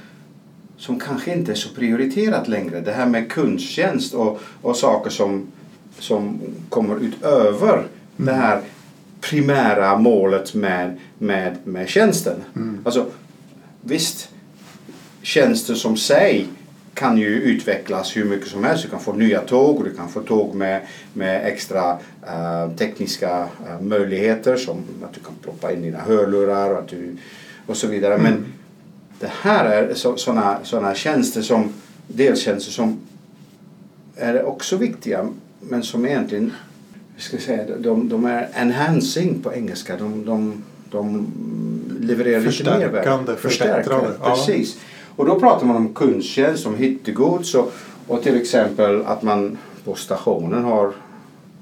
som 0.77 0.99
kanske 0.99 1.33
inte 1.33 1.51
är 1.51 1.55
så 1.55 1.69
prioriterat 1.69 2.47
längre. 2.47 2.81
Det 2.81 2.91
här 2.91 3.05
med 3.05 3.31
kundtjänst 3.31 4.13
och, 4.13 4.39
och 4.61 4.75
saker 4.75 5.09
som, 5.09 5.47
som 5.99 6.39
kommer 6.69 7.03
utöver 7.03 7.83
det 8.17 8.33
här 8.33 8.61
primära 9.21 9.97
målet 9.97 10.53
med, 10.53 10.99
med, 11.17 11.57
med 11.63 11.89
tjänsten. 11.89 12.35
Alltså, 12.85 13.05
visst, 13.81 14.29
tjänster 15.21 15.73
som 15.73 15.97
sig 15.97 16.47
kan 16.93 17.17
ju 17.17 17.27
utvecklas 17.27 18.17
hur 18.17 18.25
mycket 18.25 18.47
som 18.47 18.63
helst. 18.63 18.83
Du 18.83 18.89
kan 18.89 18.99
få 18.99 19.13
nya 19.13 19.41
tåg 19.41 19.77
och 19.77 19.83
du 19.83 19.93
kan 19.95 20.09
få 20.09 20.21
tåg 20.21 20.55
med, 20.55 20.81
med 21.13 21.45
extra 21.45 21.97
eh, 22.27 22.71
tekniska 22.77 23.47
eh, 23.67 23.81
möjligheter 23.81 24.57
som 24.57 24.83
att 25.03 25.13
du 25.13 25.19
kan 25.19 25.33
ploppa 25.41 25.71
in 25.71 25.81
dina 25.81 25.99
hörlurar 25.99 26.71
och, 26.71 26.79
att 26.79 26.87
du, 26.87 27.17
och 27.65 27.77
så 27.77 27.87
vidare. 27.87 28.17
Men 28.17 28.45
det 29.19 29.31
här 29.41 29.65
är 29.65 29.93
sådana 29.93 30.57
såna 30.63 30.95
tjänster 30.95 31.41
som 31.41 31.73
deltjänster 32.07 32.71
som 32.71 32.99
är 34.15 34.43
också 34.43 34.77
viktiga 34.77 35.29
men 35.59 35.83
som 35.83 36.05
egentligen 36.05 36.53
ska 37.21 37.37
säga, 37.37 37.63
de, 37.79 38.09
de 38.09 38.25
är 38.25 38.49
enhancing 38.55 39.41
på 39.43 39.53
engelska. 39.53 39.97
De, 39.97 40.25
de, 40.25 40.63
de 40.91 41.27
levererar 42.01 42.39
lite 42.41 42.63
mer 42.79 42.87
värde. 42.87 43.35
Förstärkande, 43.35 43.35
förbättrande, 43.35 44.09
ja. 44.23 44.29
Precis. 44.29 44.77
Och 45.15 45.25
då 45.25 45.39
pratar 45.39 45.65
man 45.65 45.75
om 45.75 45.93
kundtjänst, 45.93 46.65
om 46.65 46.75
hittegods 46.75 47.55
och, 47.55 47.71
och 48.07 48.23
till 48.23 48.41
exempel 48.41 49.05
att 49.05 49.23
man 49.23 49.57
på 49.85 49.95
stationen 49.95 50.63
har 50.63 50.93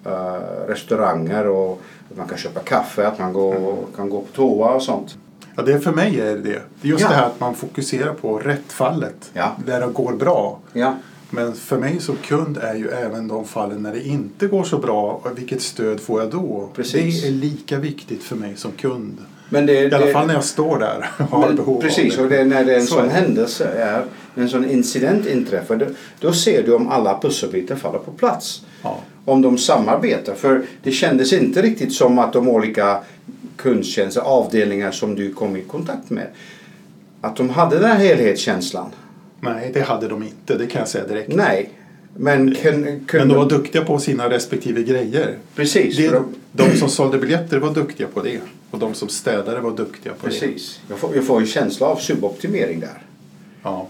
eh, 0.05 0.67
restauranger 0.67 1.47
och 1.47 1.81
att 2.11 2.17
man 2.17 2.27
kan 2.27 2.37
köpa 2.37 2.59
kaffe, 2.59 3.07
att 3.07 3.19
man 3.19 3.33
går, 3.33 3.77
kan 3.95 4.09
gå 4.09 4.19
på 4.21 4.27
toa 4.35 4.69
och 4.73 4.83
sånt. 4.83 5.17
Ja, 5.55 5.63
det 5.63 5.79
för 5.79 5.91
mig 5.91 6.21
är 6.21 6.37
det 6.37 6.61
just 6.81 7.01
Ja. 7.01 7.09
det 7.09 7.15
här 7.15 7.25
att 7.25 7.39
man 7.39 7.55
fokuserar 7.55 8.13
på 8.13 8.37
rätt 8.37 8.71
fallet. 8.71 9.31
Ja. 9.33 9.55
Där 9.65 9.81
det 9.81 9.87
går 9.87 10.13
bra. 10.13 10.59
Ja, 10.73 10.95
Men 11.29 11.53
för 11.53 11.77
mig 11.77 11.99
som 11.99 12.15
kund 12.15 12.57
är 12.57 12.75
ju 12.75 12.89
även 12.89 13.27
de 13.27 13.45
fallen 13.45 13.83
när 13.83 13.93
det 13.93 14.07
inte 14.07 14.47
går 14.47 14.63
så 14.63 14.77
bra. 14.77 15.21
Vilket 15.35 15.61
stöd 15.61 15.99
får 15.99 16.21
jag 16.21 16.31
då? 16.31 16.69
Precis. 16.75 17.21
Det 17.21 17.27
är 17.27 17.31
lika 17.31 17.79
viktigt 17.79 18.23
för 18.23 18.35
mig 18.35 18.53
som 18.55 18.71
kund. 18.71 19.17
men 19.49 19.65
det, 19.65 19.73
I 19.73 19.93
alla 19.93 20.05
det, 20.05 20.11
fall 20.11 20.27
när 20.27 20.33
jag 20.33 20.43
står 20.43 20.79
där 20.79 21.09
och 21.17 21.25
har 21.25 21.47
Men 21.47 21.55
behov 21.55 21.81
Precis, 21.81 22.17
av 22.17 22.23
och 22.23 22.29
det. 22.29 22.37
det, 22.37 22.43
när 22.45 22.65
det 22.65 22.73
är 22.73 22.79
en 22.79 22.85
Så 22.87 22.93
sån 22.95 23.03
det. 23.07 23.09
händelse, 23.13 23.65
är, 23.67 24.05
när 24.35 24.43
en 24.43 24.49
sån 24.49 24.69
incident 24.69 25.27
inträffar, 25.27 25.75
då, 25.75 25.85
då 26.19 26.33
ser 26.33 26.63
du 26.63 26.73
om 26.73 26.87
alla 26.89 27.19
pusselbitar 27.21 27.75
faller 27.75 27.99
på 27.99 28.11
plats. 28.11 28.61
Ja. 28.83 28.99
Om 29.25 29.41
de 29.41 29.57
samarbetar. 29.57 30.33
För 30.35 30.65
det 30.83 30.91
kändes 30.91 31.33
inte 31.33 31.61
riktigt 31.61 31.93
som 31.93 32.19
att 32.19 32.33
de 32.33 32.49
olika 32.49 32.99
kundtjänster, 33.55 34.21
avdelningar 34.21 34.91
som 34.91 35.15
du 35.15 35.33
kom 35.33 35.55
i 35.55 35.61
kontakt 35.61 36.09
med. 36.09 36.27
Att 37.21 37.35
de 37.35 37.49
hade 37.49 37.79
den 37.79 37.89
här 37.89 37.97
helhetskänslan. 37.97 38.89
Nej, 39.53 39.71
det 39.73 39.81
hade 39.81 40.07
de 40.07 40.23
inte. 40.23 40.57
Det 40.57 40.67
kan 40.67 40.79
jag 40.79 40.87
säga 40.87 41.07
direkt. 41.07 41.35
Nej. 41.35 41.69
Men, 42.17 42.55
kun, 42.55 42.81
Men 42.81 43.05
kunde, 43.05 43.33
de 43.33 43.37
var 43.37 43.49
duktiga 43.49 43.85
på 43.85 43.99
sina 43.99 44.29
respektive 44.29 44.83
grejer. 44.83 45.37
Precis. 45.55 45.97
Det, 45.97 46.09
de, 46.09 46.25
de 46.51 46.77
som 46.77 46.89
sålde 46.89 47.17
biljetter 47.17 47.59
var 47.59 47.73
duktiga 47.73 48.07
på 48.07 48.21
det. 48.21 48.39
Och 48.71 48.79
de 48.79 48.93
som 48.93 49.09
städade 49.09 49.59
var 49.59 49.71
duktiga 49.77 50.13
på 50.13 50.27
det. 50.27 50.31
precis. 50.31 50.79
Jag 50.89 50.97
får, 50.97 51.15
jag 51.15 51.25
får 51.25 51.39
en 51.39 51.45
känsla 51.45 51.87
av 51.87 51.95
suboptimering 51.95 52.79
där. 52.79 53.01
Ja. 53.63 53.87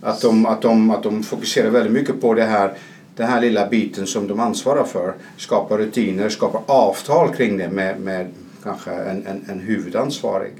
Att 0.00 0.20
de, 0.20 0.46
att, 0.46 0.62
de, 0.62 0.90
att 0.90 1.02
de 1.02 1.22
fokuserar 1.22 1.70
väldigt 1.70 1.92
mycket 1.92 2.20
på 2.20 2.34
det 2.34 2.44
här, 2.44 2.74
den 3.16 3.28
här 3.28 3.40
lilla 3.40 3.68
biten 3.68 4.06
som 4.06 4.28
de 4.28 4.40
ansvarar 4.40 4.84
för. 4.84 5.14
Skapar 5.36 5.78
rutiner, 5.78 6.28
skapar 6.28 6.62
avtal 6.66 7.34
kring 7.34 7.58
det 7.58 7.68
med, 7.68 8.00
med 8.00 8.26
kanske 8.62 8.90
en, 8.90 9.26
en, 9.26 9.44
en 9.48 9.60
huvudansvarig. 9.60 10.52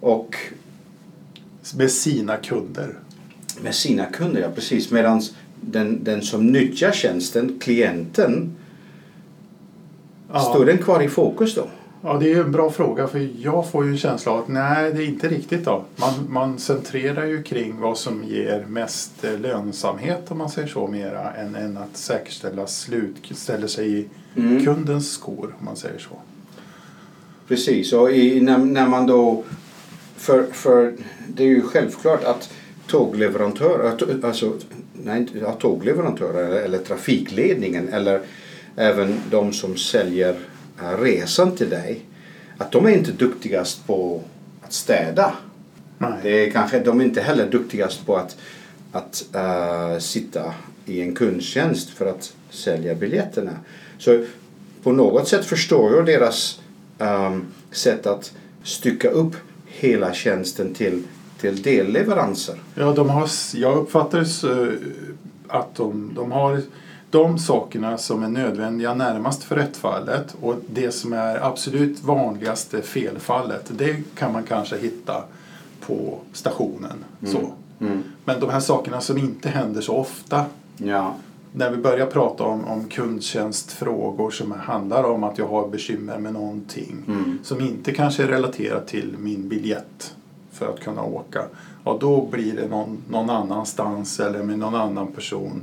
Och 0.00 0.36
Med 1.76 1.90
sina 1.90 2.36
kunder. 2.36 2.94
Med 3.62 3.74
sina 3.74 4.04
kunder, 4.04 4.40
ja 4.40 4.48
precis. 4.54 4.90
Medan 4.90 5.22
den, 5.60 6.04
den 6.04 6.22
som 6.22 6.46
nyttjar 6.46 6.92
tjänsten, 6.92 7.58
klienten, 7.60 8.56
står 10.28 10.60
Ja, 10.60 10.64
den 10.64 10.78
kvar 10.78 11.02
i 11.02 11.08
fokus 11.08 11.54
då? 11.54 11.66
ja, 12.02 12.18
det 12.20 12.32
är 12.32 12.40
en 12.40 12.52
bra 12.52 12.70
fråga 12.70 13.06
för 13.06 13.28
jag 13.38 13.70
får 13.70 13.84
ju 13.84 13.90
en 13.90 13.98
känsla 13.98 14.32
av 14.32 14.38
att 14.38 14.48
nej, 14.48 14.92
det 14.92 15.02
är 15.02 15.06
inte 15.06 15.28
riktigt 15.28 15.64
då. 15.64 15.84
Man, 15.96 16.12
man 16.28 16.58
centrerar 16.58 17.24
ju 17.24 17.42
kring 17.42 17.80
vad 17.80 17.98
som 17.98 18.24
ger 18.24 18.64
mest 18.68 19.24
eh, 19.24 19.40
lönsamhet 19.40 20.30
om 20.30 20.38
man 20.38 20.48
säger 20.50 20.68
så 20.68 20.86
mera 20.86 21.32
än, 21.32 21.54
än 21.54 21.76
att 21.76 21.96
säkerställa 21.96 22.66
slut, 22.66 23.16
ställer 23.34 23.66
sig 23.66 23.98
i 23.98 24.06
Mm. 24.36 24.64
kundens 24.64 25.10
skor 25.12 25.54
om 25.58 25.64
man 25.64 25.76
säger 25.76 25.98
så. 25.98 26.10
Precis, 27.48 27.92
och 27.92 28.10
i, 28.10 28.40
när, 28.40 28.58
när 28.58 28.88
man 28.88 29.06
då... 29.06 29.44
För, 30.16 30.46
för 30.52 30.94
det 31.28 31.42
är 31.42 31.48
ju 31.48 31.62
självklart 31.62 32.24
att 32.24 32.50
tågleverantörer, 32.88 33.88
att- 33.88 34.24
alltså, 34.24 34.52
nej, 34.92 35.26
ja, 35.40 35.52
tågleverantörer 35.52 36.62
eller, 36.62 36.78
trafikledningen 36.78 37.88
eller 37.88 38.20
även 38.76 39.20
de 39.30 39.52
som 39.52 39.76
säljer 39.76 40.36
resan 40.98 41.56
till 41.56 41.70
dig, 41.70 42.00
att 42.58 42.72
de 42.72 42.86
är 42.86 42.90
inte 42.90 43.12
duktigast 43.12 43.86
på 43.86 44.22
att 44.62 44.72
städa. 44.72 45.32
Nej. 45.98 46.12
Det 46.22 46.30
är 46.46 46.50
kanske, 46.50 46.80
de 46.80 47.00
är 47.00 47.04
inte 47.04 47.20
heller 47.20 47.50
duktigast 47.50 48.06
på 48.06 48.16
att, 48.16 48.36
att 48.92 49.24
eh, 49.34 49.98
sitta 49.98 50.54
i 50.86 51.00
en 51.02 51.14
kundtjänst 51.14 51.90
för 51.90 52.06
att 52.06 52.32
sälja 52.50 52.94
biljetterna. 52.94 53.52
Så 53.98 54.24
på 54.82 54.92
något 54.92 55.28
sätt 55.28 55.44
förstår 55.44 55.92
jag 55.96 56.06
deras 56.06 56.60
ehm, 56.98 57.46
sätt 57.70 58.06
att 58.06 58.32
stycka 58.62 59.10
upp 59.10 59.36
hela 59.66 60.12
tjänsten 60.14 60.74
till, 60.74 61.02
till 61.40 61.62
delleveranser. 61.62 62.54
Ja, 62.74 62.92
de 62.92 63.10
har, 63.10 63.28
jag 63.54 63.76
uppfattar 63.76 64.24
att 65.48 65.74
de, 65.74 66.10
de 66.14 66.32
har 66.32 66.60
de 67.10 67.38
sakerna 67.38 67.98
som 67.98 68.22
är 68.22 68.28
nödvändiga 68.28 68.94
närmast 68.94 69.44
för 69.44 69.56
rättfallet 69.56 70.36
och 70.40 70.54
det 70.70 70.92
som 70.92 71.12
är 71.12 71.46
absolut 71.46 72.02
vanligaste 72.02 72.82
felfallet 72.82 73.64
det 73.68 73.96
kan 74.14 74.32
man 74.32 74.42
kanske 74.42 74.78
hitta 74.78 75.22
på 75.86 76.18
stationen. 76.32 77.04
Så. 77.26 77.52
Mm. 77.80 78.02
Men 78.24 78.40
de 78.40 78.50
här 78.50 78.60
sakerna 78.60 79.00
som 79.00 79.18
inte 79.18 79.48
händer 79.48 79.80
så 79.80 79.94
ofta 79.96 80.44
Ja. 80.76 81.14
när 81.52 81.70
vi 81.70 81.76
börjar 81.76 82.06
prata 82.06 82.44
om, 82.44 82.64
om 82.64 82.84
kundtjänstfrågor 82.88 84.30
som 84.30 84.52
handlar 84.52 85.04
om 85.04 85.24
att 85.24 85.38
jag 85.38 85.48
har 85.48 85.68
bekymmer 85.68 86.18
med 86.18 86.32
någonting 86.32 86.96
Mm. 87.08 87.38
som 87.42 87.60
inte 87.60 87.92
kanske 87.92 88.22
är 88.22 88.26
relaterat 88.28 88.86
till 88.88 89.14
min 89.18 89.48
biljett 89.48 90.14
för 90.58 90.68
att 90.72 90.80
kunna 90.80 91.02
åka. 91.02 91.42
Ja, 91.84 91.98
då 92.00 92.26
blir 92.30 92.52
det 92.56 92.68
någon, 92.68 92.98
någon 93.10 93.30
annanstans 93.30 94.20
eller 94.20 94.42
med 94.42 94.58
någon 94.58 94.74
annan 94.74 95.06
person. 95.06 95.62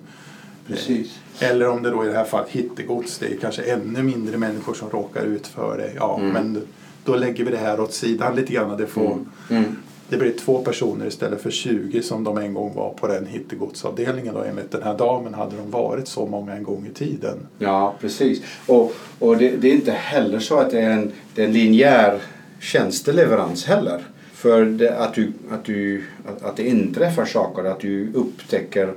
Precis. 0.67 1.19
Eller 1.39 1.67
om 1.69 1.83
det 1.83 1.89
då 1.89 2.05
i 2.05 2.07
det 2.07 2.13
här 2.13 2.23
fallet 2.25 2.49
hittegods, 2.49 3.17
det 3.17 3.25
är 3.33 3.37
kanske 3.37 3.61
ännu 3.61 4.03
mindre 4.03 4.37
människor 4.37 4.73
som 4.73 4.89
råkar 4.89 5.23
ut 5.23 5.47
för 5.47 5.77
det. 5.77 5.91
Ja, 5.95 6.17
Mm. 6.19 6.31
men 6.33 6.61
då 7.03 7.15
lägger 7.15 7.45
vi 7.45 7.51
det 7.51 7.57
här 7.57 7.79
åt 7.79 7.93
sidan 7.93 8.35
lite 8.35 8.53
grann. 8.53 8.77
Det, 8.77 8.87
får, 8.87 9.17
Mm. 9.49 9.63
det 10.09 10.17
blir 10.17 10.31
två 10.31 10.57
personer 10.59 11.05
istället 11.05 11.41
för 11.41 11.51
20 11.51 12.01
som 12.01 12.23
de 12.23 12.37
en 12.37 12.53
gång 12.53 12.73
var 12.75 12.93
på 12.93 13.07
den 13.07 13.25
hittegodsavdelningen. 13.25 14.33
Då. 14.33 14.39
Enligt 14.41 14.71
den 14.71 14.83
här 14.83 14.97
damen 14.97 15.33
hade 15.33 15.55
de 15.57 15.71
varit 15.71 16.07
så 16.07 16.25
många 16.25 16.55
en 16.55 16.63
gång 16.63 16.87
i 16.91 16.93
tiden. 16.93 17.37
Ja, 17.59 17.95
precis. 18.01 18.41
Och, 18.67 18.93
och 19.19 19.37
det, 19.37 19.49
det 19.61 19.67
är 19.69 19.73
inte 19.73 19.91
heller 19.91 20.39
så 20.39 20.59
att 20.59 20.71
det 20.71 20.79
är 20.81 20.89
en, 20.91 21.11
det 21.35 21.41
är 21.43 21.45
en 21.47 21.53
linjär 21.53 22.19
tjänsteleverans 22.59 23.65
heller. 23.65 24.01
För 24.45 24.65
det, 24.65 24.97
att, 24.97 25.13
du, 25.13 25.31
att, 25.51 25.65
du, 25.65 26.03
att, 26.25 26.43
att 26.43 26.57
det 26.57 26.67
inträffar 26.67 27.25
saker, 27.25 27.63
att 27.63 27.79
du 27.79 28.11
upptäcker 28.13 28.93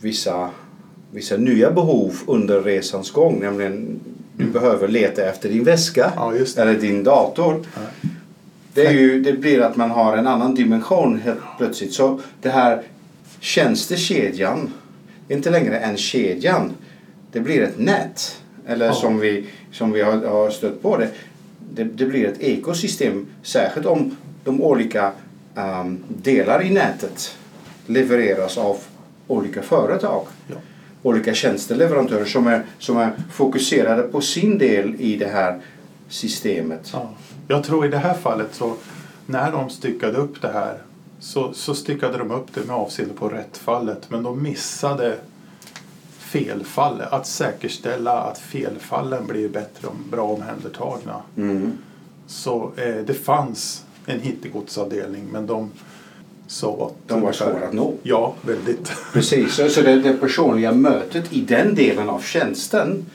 vissa, 0.00 0.50
vissa 1.10 1.36
nya 1.36 1.70
behov 1.70 2.14
under 2.26 2.60
resans 2.62 3.10
gång. 3.10 3.40
Nämligen 3.40 4.00
du 4.36 4.44
behöver 4.44 4.88
leta 4.88 5.22
efter 5.22 5.48
din 5.48 5.64
väska 5.64 6.12
Ja, 6.16 6.32
eller 6.56 6.74
din 6.74 7.04
dator. 7.04 7.66
Ja. 7.74 8.08
Det, 8.74 8.86
är 8.86 8.92
ju, 8.92 9.22
det 9.22 9.32
blir 9.32 9.60
att 9.60 9.76
man 9.76 9.90
har 9.90 10.16
en 10.16 10.26
annan 10.26 10.54
dimension 10.54 11.20
helt 11.24 11.40
plötsligt. 11.58 11.92
Så 11.92 12.20
det 12.42 12.50
här 12.50 12.82
tjänstekedjan 13.40 14.72
är 15.28 15.36
inte 15.36 15.50
längre 15.50 15.78
en 15.78 15.96
kedjan. 15.96 16.72
Det 17.32 17.40
blir 17.40 17.62
ett 17.62 17.78
nät. 17.78 18.40
Eller 18.66 18.86
Ja. 18.86 18.92
som 18.92 19.20
vi, 19.20 19.46
som 19.72 19.92
vi 19.92 20.02
har, 20.02 20.26
har 20.26 20.50
stött 20.50 20.82
på 20.82 20.96
det. 20.96 21.08
det. 21.74 21.84
Det 21.84 22.06
blir 22.06 22.26
ett 22.26 22.40
ekosystem. 22.40 23.26
Särskilt 23.42 23.86
om 23.86 24.16
de 24.48 24.62
olika 24.62 25.12
um, 25.54 25.98
delar 26.08 26.62
i 26.62 26.70
nätet 26.70 27.36
levereras 27.86 28.58
av 28.58 28.76
olika 29.26 29.62
företag. 29.62 30.26
Ja. 30.46 30.56
Olika 31.02 31.34
tjänsteleverantörer 31.34 32.24
som 32.24 32.46
är, 32.46 32.62
som 32.78 32.96
är 32.96 33.12
fokuserade 33.32 34.02
på 34.02 34.20
sin 34.20 34.58
del 34.58 34.94
i 34.98 35.16
det 35.16 35.28
här 35.28 35.60
systemet. 36.08 36.90
Ja. 36.92 37.10
Jag 37.48 37.64
tror 37.64 37.86
i 37.86 37.88
det 37.88 37.98
här 37.98 38.14
fallet 38.14 38.48
så 38.52 38.74
när 39.26 39.52
de 39.52 39.70
styckade 39.70 40.18
upp 40.18 40.42
det 40.42 40.52
här 40.52 40.78
så, 41.20 41.52
så 41.52 41.74
styckade 41.74 42.18
de 42.18 42.30
upp 42.30 42.54
det 42.54 42.66
med 42.66 42.76
avseende 42.76 43.14
på 43.14 43.28
rättfallet 43.28 44.10
men 44.10 44.22
de 44.22 44.42
missade 44.42 45.18
felfallet. 46.18 47.12
Att 47.12 47.26
säkerställa 47.26 48.12
att 48.12 48.38
felfallen 48.38 49.26
blir 49.26 49.48
bättre 49.48 49.88
och 49.88 49.96
bra 50.10 50.24
omhändertagna. 50.24 51.22
Mm. 51.36 51.72
Så 52.26 52.72
eh, 52.76 52.96
det 53.06 53.14
fanns 53.14 53.84
en 54.08 54.20
hittegodsavdelning 54.20 55.24
men 55.32 55.46
de 55.46 55.70
sa 56.46 56.86
att 56.86 57.08
De 57.08 57.20
var 57.20 57.32
svåra 57.32 57.66
att 57.66 57.72
nå. 57.72 57.94
Ja, 58.02 58.34
väldigt. 58.42 58.92
Precis, 59.12 59.54
så 59.74 59.82
det, 59.82 60.00
det 60.00 60.12
personliga 60.12 60.72
mötet 60.72 61.32
i 61.32 61.40
den 61.40 61.74
delen 61.74 62.08
av 62.08 62.20
tjänsten 62.20 63.06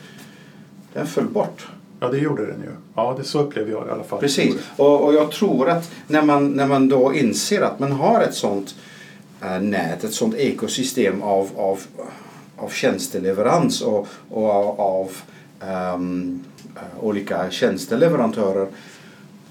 den 0.92 1.06
föll 1.06 1.26
bort. 1.26 1.66
Ja, 2.00 2.08
det 2.08 2.18
gjorde 2.18 2.46
den 2.46 2.60
ju. 2.60 2.70
Ja, 2.94 3.14
det 3.18 3.24
så 3.24 3.40
upplever 3.40 3.70
jag 3.70 3.86
i 3.86 3.90
alla 3.90 4.04
fall. 4.04 4.20
Precis, 4.20 4.54
och, 4.76 5.04
och 5.04 5.14
jag 5.14 5.30
tror 5.30 5.70
att 5.70 5.90
när 6.06 6.22
man, 6.22 6.50
när 6.50 6.66
man 6.66 6.88
då 6.88 7.14
inser 7.14 7.60
att 7.62 7.78
man 7.78 7.92
har 7.92 8.20
ett 8.20 8.34
sånt 8.34 8.74
äh, 9.42 9.60
nät, 9.60 10.04
ett 10.04 10.14
sånt 10.14 10.34
ekosystem 10.34 11.22
av, 11.22 11.48
av, 11.56 11.80
av 12.56 12.68
tjänsteleverans 12.68 13.80
och, 13.80 14.08
och 14.30 14.50
av, 14.50 14.80
av 14.80 15.10
ehm, 15.60 16.44
äh, 16.76 17.04
olika 17.04 17.50
tjänsteleverantörer 17.50 18.66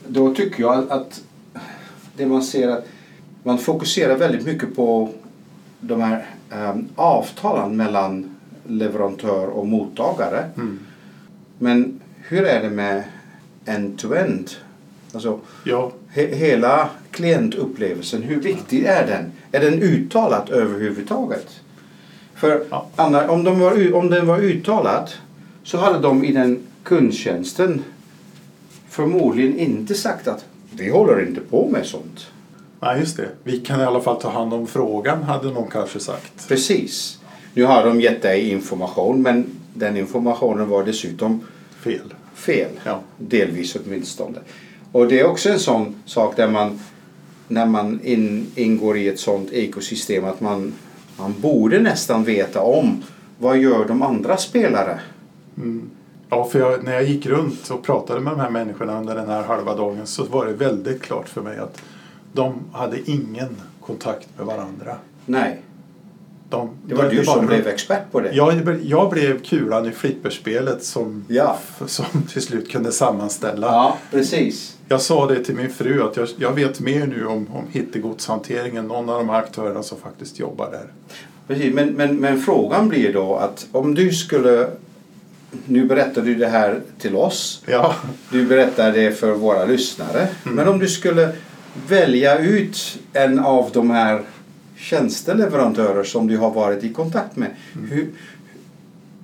då 0.08 0.36
tycker 0.36 0.62
jag 0.62 0.92
att 0.92 1.22
det 2.18 2.26
man 2.26 2.44
ser 2.44 2.68
att 2.70 2.86
man 3.44 3.58
fokuserar 3.58 4.18
väldigt 4.18 4.46
mycket 4.46 4.76
på 4.76 5.10
de 5.80 6.02
här 6.02 6.26
um, 6.52 6.88
avtalen 6.96 7.76
mellan 7.78 8.36
leverantör 8.68 9.48
och 9.48 9.68
mottagare. 9.68 10.46
Mm. 10.56 10.80
Men 11.60 12.00
hur 12.28 12.44
är 12.46 12.64
det 12.64 12.70
med 12.70 13.04
end-to-end? 13.66 14.50
Alltså 15.14 15.40
Ja, 15.66 15.92
he- 16.14 16.36
hela 16.36 16.90
klientupplevelsen, 17.12 18.22
hur 18.24 18.42
viktig 18.42 18.84
är 18.84 19.08
den? 19.08 19.32
Är 19.52 19.72
den 19.72 19.82
uttalad 19.82 20.50
överhuvudtaget? 20.50 21.48
För 22.36 22.64
Ja. 22.70 22.88
Anna, 22.96 23.30
om, 23.32 23.44
de 23.44 23.60
var, 23.60 23.94
om 23.96 24.10
den 24.10 24.28
var 24.28 24.40
uttalad 24.40 25.10
så 25.64 25.78
hade 25.78 26.00
de 26.00 26.24
i 26.24 26.32
den 26.32 26.60
kundtjänsten 26.84 27.84
förmodligen 28.90 29.60
inte 29.60 29.94
sagt 29.96 30.28
att 30.28 30.46
vi 30.78 30.90
håller 30.90 31.28
inte 31.28 31.42
på 31.42 31.70
med 31.70 31.86
sånt. 31.86 32.28
nej, 32.80 33.00
just 33.00 33.18
det. 33.18 33.30
Vi 33.44 33.60
kan 33.60 33.80
i 33.82 33.84
alla 33.84 34.02
fall 34.02 34.22
ta 34.22 34.30
hand 34.30 34.54
om 34.54 34.68
frågan, 34.68 35.24
hade 35.24 35.52
någon 35.52 35.70
kanske 35.70 36.00
sagt. 36.00 36.48
Precis. 36.48 37.20
Nu 37.54 37.64
har 37.64 37.86
de 37.86 38.02
gett 38.02 38.22
dig 38.22 38.50
information 38.50 39.22
men 39.22 39.46
den 39.74 39.98
informationen 39.98 40.70
var 40.70 40.84
dessutom 40.84 41.42
Fel. 41.80 42.14
fel. 42.34 42.70
Ja. 42.84 43.00
Delvis 43.18 43.76
åtminstone. 43.76 44.40
Och 44.92 45.08
det 45.08 45.20
är 45.20 45.26
också 45.26 45.50
en 45.50 45.60
sån 45.60 45.96
sak 46.06 46.36
där 46.36 46.48
man 46.48 46.80
när 47.48 47.66
man 47.66 48.00
in, 48.04 48.48
ingår 48.56 48.98
i 48.98 49.08
ett 49.08 49.20
sånt 49.20 49.52
ekosystem 49.52 50.26
att 50.26 50.42
man, 50.42 50.74
man 51.18 51.34
borde 51.42 51.80
nästan 51.80 52.24
veta 52.24 52.62
om 52.62 53.04
vad 53.40 53.58
gör 53.58 53.88
de 53.88 54.02
andra 54.02 54.38
spelare? 54.38 55.00
Mm. 55.58 55.90
Ja, 56.36 56.46
för 56.52 56.60
jag, 56.60 56.84
när 56.84 56.94
jag 56.94 57.04
gick 57.04 57.26
runt 57.26 57.70
och 57.70 57.84
pratade 57.84 58.20
med 58.20 58.34
de 58.34 58.40
här 58.40 58.50
människorna 58.50 58.98
under 59.00 59.16
den 59.16 59.30
här 59.30 59.44
halva 59.44 59.76
dagen 59.76 60.08
så 60.08 60.24
var 60.24 60.46
det 60.46 60.54
väldigt 60.54 61.02
klart 61.02 61.30
för 61.30 61.42
mig 61.42 61.58
att 61.58 61.82
de 62.34 62.54
hade 62.74 63.12
ingen 63.12 63.56
kontakt 63.82 64.28
med 64.38 64.46
varandra. 64.46 64.96
Nej, 65.26 65.62
De, 66.50 66.70
det 66.86 66.96
var 66.96 67.04
de- 67.10 67.16
du 67.16 67.26
som 67.26 67.46
blev 67.46 67.68
expert 67.68 68.12
på 68.12 68.20
det. 68.20 68.32
Jag, 68.32 68.80
jag 68.84 69.10
blev 69.10 69.44
kulan 69.44 69.86
i 69.86 69.92
flipperspelet 69.92 70.84
som, 70.84 71.26
Ja. 71.28 71.58
som 71.86 72.06
till 72.32 72.42
slut 72.42 72.72
kunde 72.72 72.92
sammanställa. 72.92 73.68
Ja, 73.68 73.98
precis. 74.12 74.78
Jag 74.88 75.02
sa 75.02 75.28
det 75.28 75.44
till 75.44 75.56
min 75.56 75.70
fru 75.70 76.04
att 76.04 76.18
jag, 76.18 76.28
jag 76.38 76.52
vet 76.54 76.80
mer 76.80 77.08
nu 77.08 77.26
om, 77.26 77.48
om 77.54 77.64
hittegodshanteringen, 77.72 78.88
någon 78.88 79.10
av 79.10 79.18
de 79.20 79.30
här 79.30 79.40
aktörerna 79.40 79.84
som 79.84 79.98
faktiskt 79.98 80.40
jobbar 80.40 80.72
där. 80.72 80.88
Precis, 81.48 81.74
men, 81.74 81.90
men, 81.90 82.16
men 82.18 82.42
frågan 82.42 82.90
blir 82.90 83.14
då 83.14 83.36
att 83.36 83.68
om 83.72 83.96
du 83.96 84.12
skulle... 84.14 84.70
Nu 85.66 85.86
berättar 85.86 86.22
du 86.22 86.36
det 86.36 86.48
här 86.48 86.82
till 87.00 87.16
oss. 87.16 87.64
Ja, 87.66 87.96
Du 88.32 88.46
berättar 88.46 88.92
det 88.92 89.12
för 89.12 89.32
våra 89.32 89.66
lyssnare. 89.66 90.28
Men 90.44 90.68
om 90.68 90.80
du 90.80 90.88
skulle 90.88 91.30
välja 91.88 92.38
ut 92.40 93.00
en 93.14 93.40
av 93.40 93.70
de 93.74 93.90
här 93.92 94.22
tjänsteleverantörer 94.78 96.04
som 96.04 96.28
du 96.28 96.38
har 96.38 96.52
varit 96.52 96.84
i 96.84 96.94
kontakt 96.94 97.36
med. 97.36 97.50
Hur, 97.90 98.10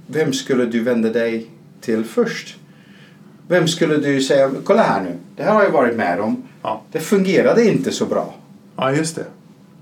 vem 0.07 0.33
skulle 0.33 0.65
du 0.65 0.79
vända 0.83 1.09
dig 1.09 1.45
till 1.81 2.03
först? 2.03 2.57
Vem 3.47 3.67
skulle 3.67 3.97
du 3.97 4.21
säga, 4.21 4.51
kolla 4.63 4.81
här 4.83 5.01
nu, 5.03 5.11
det 5.35 5.43
här 5.43 5.53
har 5.53 5.63
jag 5.63 5.71
varit 5.71 5.95
med 5.95 6.19
om. 6.19 6.43
ja. 6.61 6.81
Det 6.91 6.99
fungerade 6.99 7.65
inte 7.65 7.91
så 7.91 8.05
bra. 8.05 8.35
ja 8.75 8.91
just 8.91 9.15
det. 9.15 9.25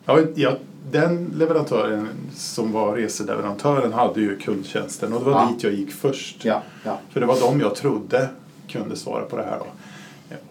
Ja, 0.05 0.19
ja, 0.35 0.57
den 0.91 1.33
leverantören 1.35 2.07
som 2.35 2.71
var 2.71 2.95
reseleverantören 2.95 3.93
hade 3.93 4.21
ju 4.21 4.37
kundtjänsten 4.37 5.13
och 5.13 5.19
det 5.19 5.25
var 5.31 5.41
Ja. 5.41 5.49
dit 5.53 5.63
jag 5.63 5.73
gick 5.73 5.91
först. 5.91 6.45
Ja, 6.45 6.63
ja. 6.83 6.99
För 7.09 7.19
det 7.19 7.25
var 7.25 7.39
de 7.39 7.59
jag 7.59 7.75
trodde 7.75 8.29
kunde 8.67 8.95
svara 8.95 9.25
på 9.25 9.37
det 9.37 9.43
här. 9.43 9.59
Då. 9.59 9.65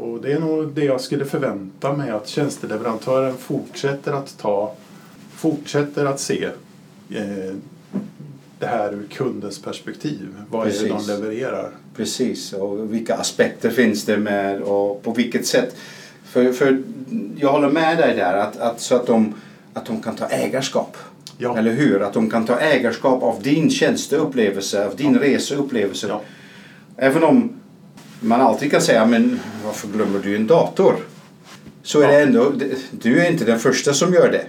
Och 0.05 0.21
det 0.21 0.33
är 0.33 0.41
nog 0.41 0.69
det 0.73 0.85
jag 0.85 1.01
skulle 1.01 1.25
förvänta 1.25 1.93
mig 1.93 2.11
att 2.11 2.29
tjänsteleverantören 2.29 3.35
fortsätter 3.37 4.13
att 4.13 4.39
ta, 4.39 4.75
fortsätter 5.35 6.05
att 6.05 6.21
se 6.21 6.45
eh, 7.11 7.55
det 8.59 8.67
här 8.67 8.93
ur 8.93 9.07
kundens 9.11 9.63
perspektiv. 9.63 10.29
Vad 10.51 10.61
är 10.67 10.73
det 10.73 10.79
Precis. 10.89 11.07
de 11.07 11.13
levererar? 11.13 11.71
Precis, 11.97 12.53
och 12.53 12.93
vilka 12.95 13.15
aspekter 13.17 13.71
finns 13.71 14.05
det 14.05 14.17
med 14.17 14.63
och 14.63 15.03
på 15.03 15.13
vilket 15.13 15.47
sätt. 15.47 15.77
För, 16.25 16.53
för 16.53 16.83
jag 17.37 17.53
håller 17.53 17.71
med 17.71 17.99
dig 17.99 18.17
där, 18.17 18.37
att, 18.37 18.57
att, 18.61 18.81
så 18.81 18.97
att 18.97 19.07
de, 19.07 19.35
att 19.77 19.87
de 19.87 20.03
kan 20.03 20.17
ta 20.17 20.27
ägarskap. 20.27 20.97
Ja. 21.39 21.59
Eller 21.59 21.73
hur? 21.73 22.03
Att 22.03 22.13
de 22.13 22.31
kan 22.31 22.47
ta 22.47 22.59
ägarskap 22.61 23.23
av 23.23 23.43
din 23.43 23.71
tjänsteupplevelse, 23.71 24.87
av 24.87 24.97
din 24.97 25.19
reseupplevelse. 25.19 26.07
Ja. 26.09 26.23
Även 26.97 27.25
om 27.25 27.53
man 28.21 28.41
alltid 28.41 28.71
kan 28.71 28.81
säga, 28.81 29.07
men 29.07 29.41
varför 29.65 29.89
glömmer 29.89 30.19
du 30.19 30.37
en 30.37 30.47
dator? 30.47 30.95
Så 31.83 32.01
är 32.01 32.05
Ja. 32.05 32.11
det 32.13 32.23
ändå, 32.23 32.53
du 32.91 33.21
är 33.21 33.31
inte 33.31 33.45
den 33.45 33.59
första 33.59 33.93
som 33.93 34.13
gör 34.15 34.31
det. 34.33 34.45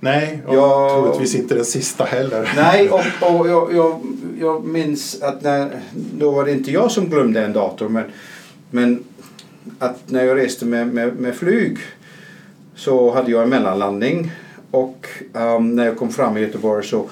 Nej, 0.00 0.42
och 0.46 0.54
Jag- 0.54 0.90
troligtvis 0.90 1.34
inte 1.34 1.54
den 1.54 1.64
sista 1.64 2.04
heller. 2.04 2.52
Nej, 2.56 2.90
och, 2.90 3.00
och 3.20 3.48
jag, 3.48 3.74
jag, 3.74 4.00
jag 4.40 4.64
minns 4.64 5.22
att 5.22 5.42
när, 5.42 5.80
då 6.18 6.30
var 6.30 6.44
det 6.44 6.52
inte 6.52 6.70
jag 6.70 6.90
som 6.90 7.08
glömde 7.08 7.44
en 7.44 7.52
dator 7.52 7.88
men, 7.88 8.04
men 8.70 9.04
att 9.78 9.98
när 10.10 10.24
jag 10.24 10.38
reste 10.38 10.64
med, 10.64 10.86
med, 10.94 11.14
med 11.16 11.34
flyg 11.34 11.78
så 12.76 13.14
hade 13.14 13.30
jag 13.30 13.42
en 13.42 13.48
mellanlandning 13.48 14.32
och 14.74 15.08
um, 15.32 15.74
när 15.74 15.84
jag 15.84 15.96
kom 15.96 16.10
fram 16.10 16.36
i 16.36 16.40
Göteborg 16.40 16.84
så 16.84 17.08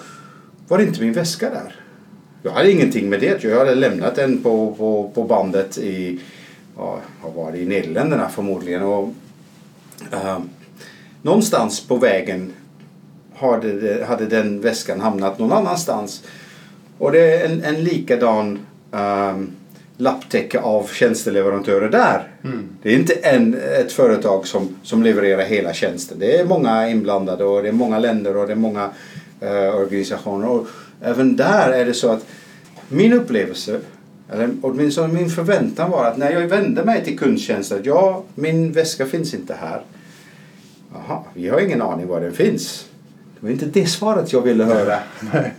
var 0.68 0.78
det 0.78 0.84
inte 0.84 1.00
min 1.00 1.12
väska 1.12 1.50
där. 1.50 1.74
Jag 2.42 2.52
hade 2.52 2.72
ingenting 2.72 3.10
med 3.10 3.20
det 3.20 3.44
Jag 3.44 3.58
hade 3.58 3.74
lämnat 3.74 4.14
den 4.14 4.42
på, 4.42 4.74
på, 4.74 5.10
på 5.14 5.24
bandet 5.24 5.78
i, 5.78 6.20
ja, 6.76 7.00
var 7.34 7.52
det, 7.52 7.58
i 7.58 7.66
Nederländerna 7.66 8.28
förmodligen. 8.28 8.82
Och, 8.82 9.08
um, 10.10 10.50
någonstans 11.22 11.86
på 11.86 11.96
vägen 11.96 12.52
hade, 13.34 14.04
hade 14.08 14.26
den 14.26 14.60
väskan 14.60 15.00
hamnat 15.00 15.38
någon 15.38 15.52
annanstans. 15.52 16.22
Och 16.98 17.12
det 17.12 17.36
är 17.36 17.48
en, 17.48 17.64
en 17.64 17.84
likadan 17.84 18.58
um, 18.90 19.52
lapptäcke 19.96 20.60
av 20.60 20.86
tjänsteleverantörer 20.86 21.90
där. 21.90 22.28
Mm. 22.44 22.68
Det 22.82 22.94
är 22.94 22.98
inte 22.98 23.12
en, 23.12 23.54
ett 23.80 23.92
företag 23.92 24.46
som, 24.46 24.76
som 24.82 25.02
levererar 25.02 25.42
hela 25.42 25.72
tjänsten. 25.72 26.18
Det 26.18 26.36
är 26.36 26.44
många 26.44 26.88
inblandade 26.88 27.44
och 27.44 27.62
det 27.62 27.68
är 27.68 27.72
många 27.72 27.98
länder 27.98 28.36
och 28.36 28.46
det 28.46 28.52
är 28.52 28.56
många 28.56 28.90
eh, 29.40 29.76
organisationer. 29.76 30.48
Och 30.48 30.66
även 31.02 31.36
där 31.36 31.72
är 31.72 31.84
det 31.84 31.94
så 31.94 32.10
att 32.10 32.26
min 32.88 33.12
upplevelse, 33.12 33.80
eller 34.32 34.50
åtminstone 34.62 35.12
min 35.12 35.30
förväntan 35.30 35.90
var 35.90 36.04
att 36.04 36.16
när 36.16 36.30
jag 36.30 36.48
vände 36.48 36.84
mig 36.84 37.04
till 37.04 37.18
kundtjänsten, 37.18 37.78
att 37.78 37.86
ja, 37.86 38.24
min 38.34 38.72
väska 38.72 39.06
finns 39.06 39.34
inte 39.34 39.54
här. 39.54 39.82
Jaha, 40.92 41.22
vi 41.34 41.48
har 41.48 41.60
ingen 41.60 41.82
aning 41.82 42.06
var 42.06 42.20
den 42.20 42.32
finns. 42.32 42.86
Det 43.34 43.46
var 43.46 43.50
inte 43.50 43.66
det 43.66 43.86
svaret 43.86 44.32
jag 44.32 44.42
ville 44.42 44.64
höra. 44.64 44.98
Nej. 45.32 45.54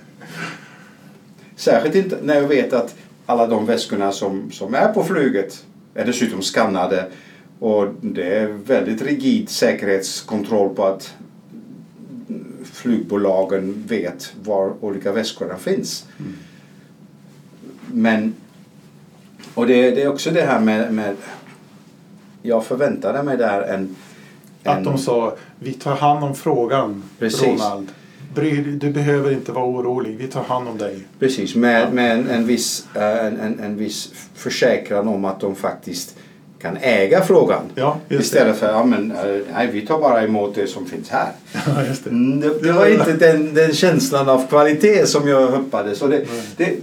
Särskilt 1.55 1.95
inte 1.95 2.17
när 2.23 2.35
jag 2.35 2.47
vet 2.47 2.73
att 2.73 2.95
alla 3.25 3.47
de 3.47 3.65
väskorna 3.65 4.11
som, 4.11 4.51
som 4.51 4.73
är 4.73 4.93
på 4.93 5.03
flyget 5.03 5.65
är 5.93 6.05
dessutom 6.05 6.41
skannade 6.41 7.05
och 7.59 7.87
det 8.01 8.37
är 8.37 8.47
väldigt 8.47 9.01
rigid 9.01 9.49
säkerhetskontroll 9.49 10.75
på 10.75 10.85
att 10.85 11.13
flygbolagen 12.63 13.83
vet 13.87 14.33
var 14.43 14.73
olika 14.81 15.11
väskorna 15.11 15.57
finns. 15.57 16.07
Men 17.87 18.33
och 19.53 19.67
det, 19.67 19.91
det 19.91 20.03
är 20.03 20.07
också 20.07 20.31
det 20.31 20.41
här 20.41 20.59
med, 20.59 20.93
med 20.93 21.15
jag 22.41 22.65
förväntade 22.65 23.23
mig 23.23 23.37
där 23.37 23.61
en, 23.61 23.95
Att 24.63 24.77
en 24.77 24.83
de 24.83 24.97
sa, 24.97 25.35
vi 25.59 25.73
tar 25.73 25.95
hand 25.95 26.23
om 26.23 26.35
frågan, 26.35 27.03
Precis. 27.19 27.43
Ronald. 27.43 27.91
Bry, 28.35 28.61
du 28.61 28.89
behöver 28.91 29.31
inte 29.31 29.51
vara 29.51 29.65
orolig, 29.65 30.17
vi 30.17 30.27
tar 30.27 30.43
hand 30.43 30.67
om 30.67 30.77
dig. 30.77 30.99
Precis, 31.19 31.55
med, 31.55 31.81
Ja. 31.81 31.89
med 31.91 32.11
en, 32.19 32.27
en, 32.27 32.47
viss, 32.47 32.85
eh, 32.95 33.25
en, 33.25 33.39
en, 33.39 33.59
en 33.59 33.77
viss 33.77 34.09
försäkran 34.35 35.07
om 35.07 35.25
att 35.25 35.39
de 35.39 35.55
faktiskt 35.55 36.15
kan 36.61 36.77
äga 36.81 37.21
frågan. 37.21 37.61
Ja, 37.75 37.97
Istället 38.09 38.57
för 38.57 38.69
ja, 38.71 38.83
men, 38.85 39.11
eh, 39.11 39.41
nej, 39.53 39.69
vi 39.73 39.81
tar 39.81 39.99
bara 39.99 40.23
emot 40.23 40.55
det 40.55 40.67
som 40.67 40.85
finns 40.85 41.09
här. 41.09 41.31
det. 41.53 41.59
Ja, 41.75 41.85
just 41.85 42.03
det. 42.03 42.09
Mm, 42.09 42.39
Det, 42.39 42.59
det 42.63 42.71
var 42.71 42.85
inte 42.87 43.13
den, 43.13 43.53
den 43.53 43.73
känslan 43.73 44.29
av 44.29 44.47
kvalitet 44.47 45.05
som 45.05 45.27
jag 45.27 45.47
hoppades. 45.47 46.01
Och 46.01 46.09
det, 46.09 46.25
det, 46.57 46.73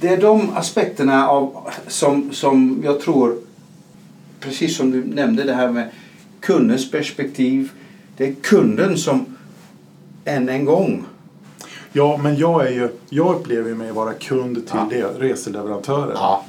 det 0.00 0.08
är 0.08 0.16
de 0.20 0.50
aspekterna 0.56 1.28
av, 1.28 1.70
som, 1.88 2.32
som 2.32 2.82
jag 2.84 3.00
tror, 3.00 3.36
precis 4.40 4.76
som 4.76 4.90
du 4.90 5.04
nämnde 5.04 5.42
det 5.44 5.54
här 5.54 5.70
med 5.70 5.88
kundens 6.40 6.90
perspektiv. 6.90 7.70
Det 8.16 8.28
är 8.28 8.34
kunden 8.34 8.96
som 8.98 9.26
än 10.24 10.48
en 10.48 10.64
gång 10.64 11.04
Ja, 11.96 12.16
men 12.22 12.36
jag, 12.36 12.66
är 12.66 12.70
ju, 12.70 12.88
jag 13.08 13.34
upplever 13.36 13.74
mig 13.74 13.92
vara 13.92 14.12
kund 14.12 14.54
till 14.66 14.98
Ja. 15.00 15.08
reseleverantörer. 15.18 16.12
Ja, 16.14 16.44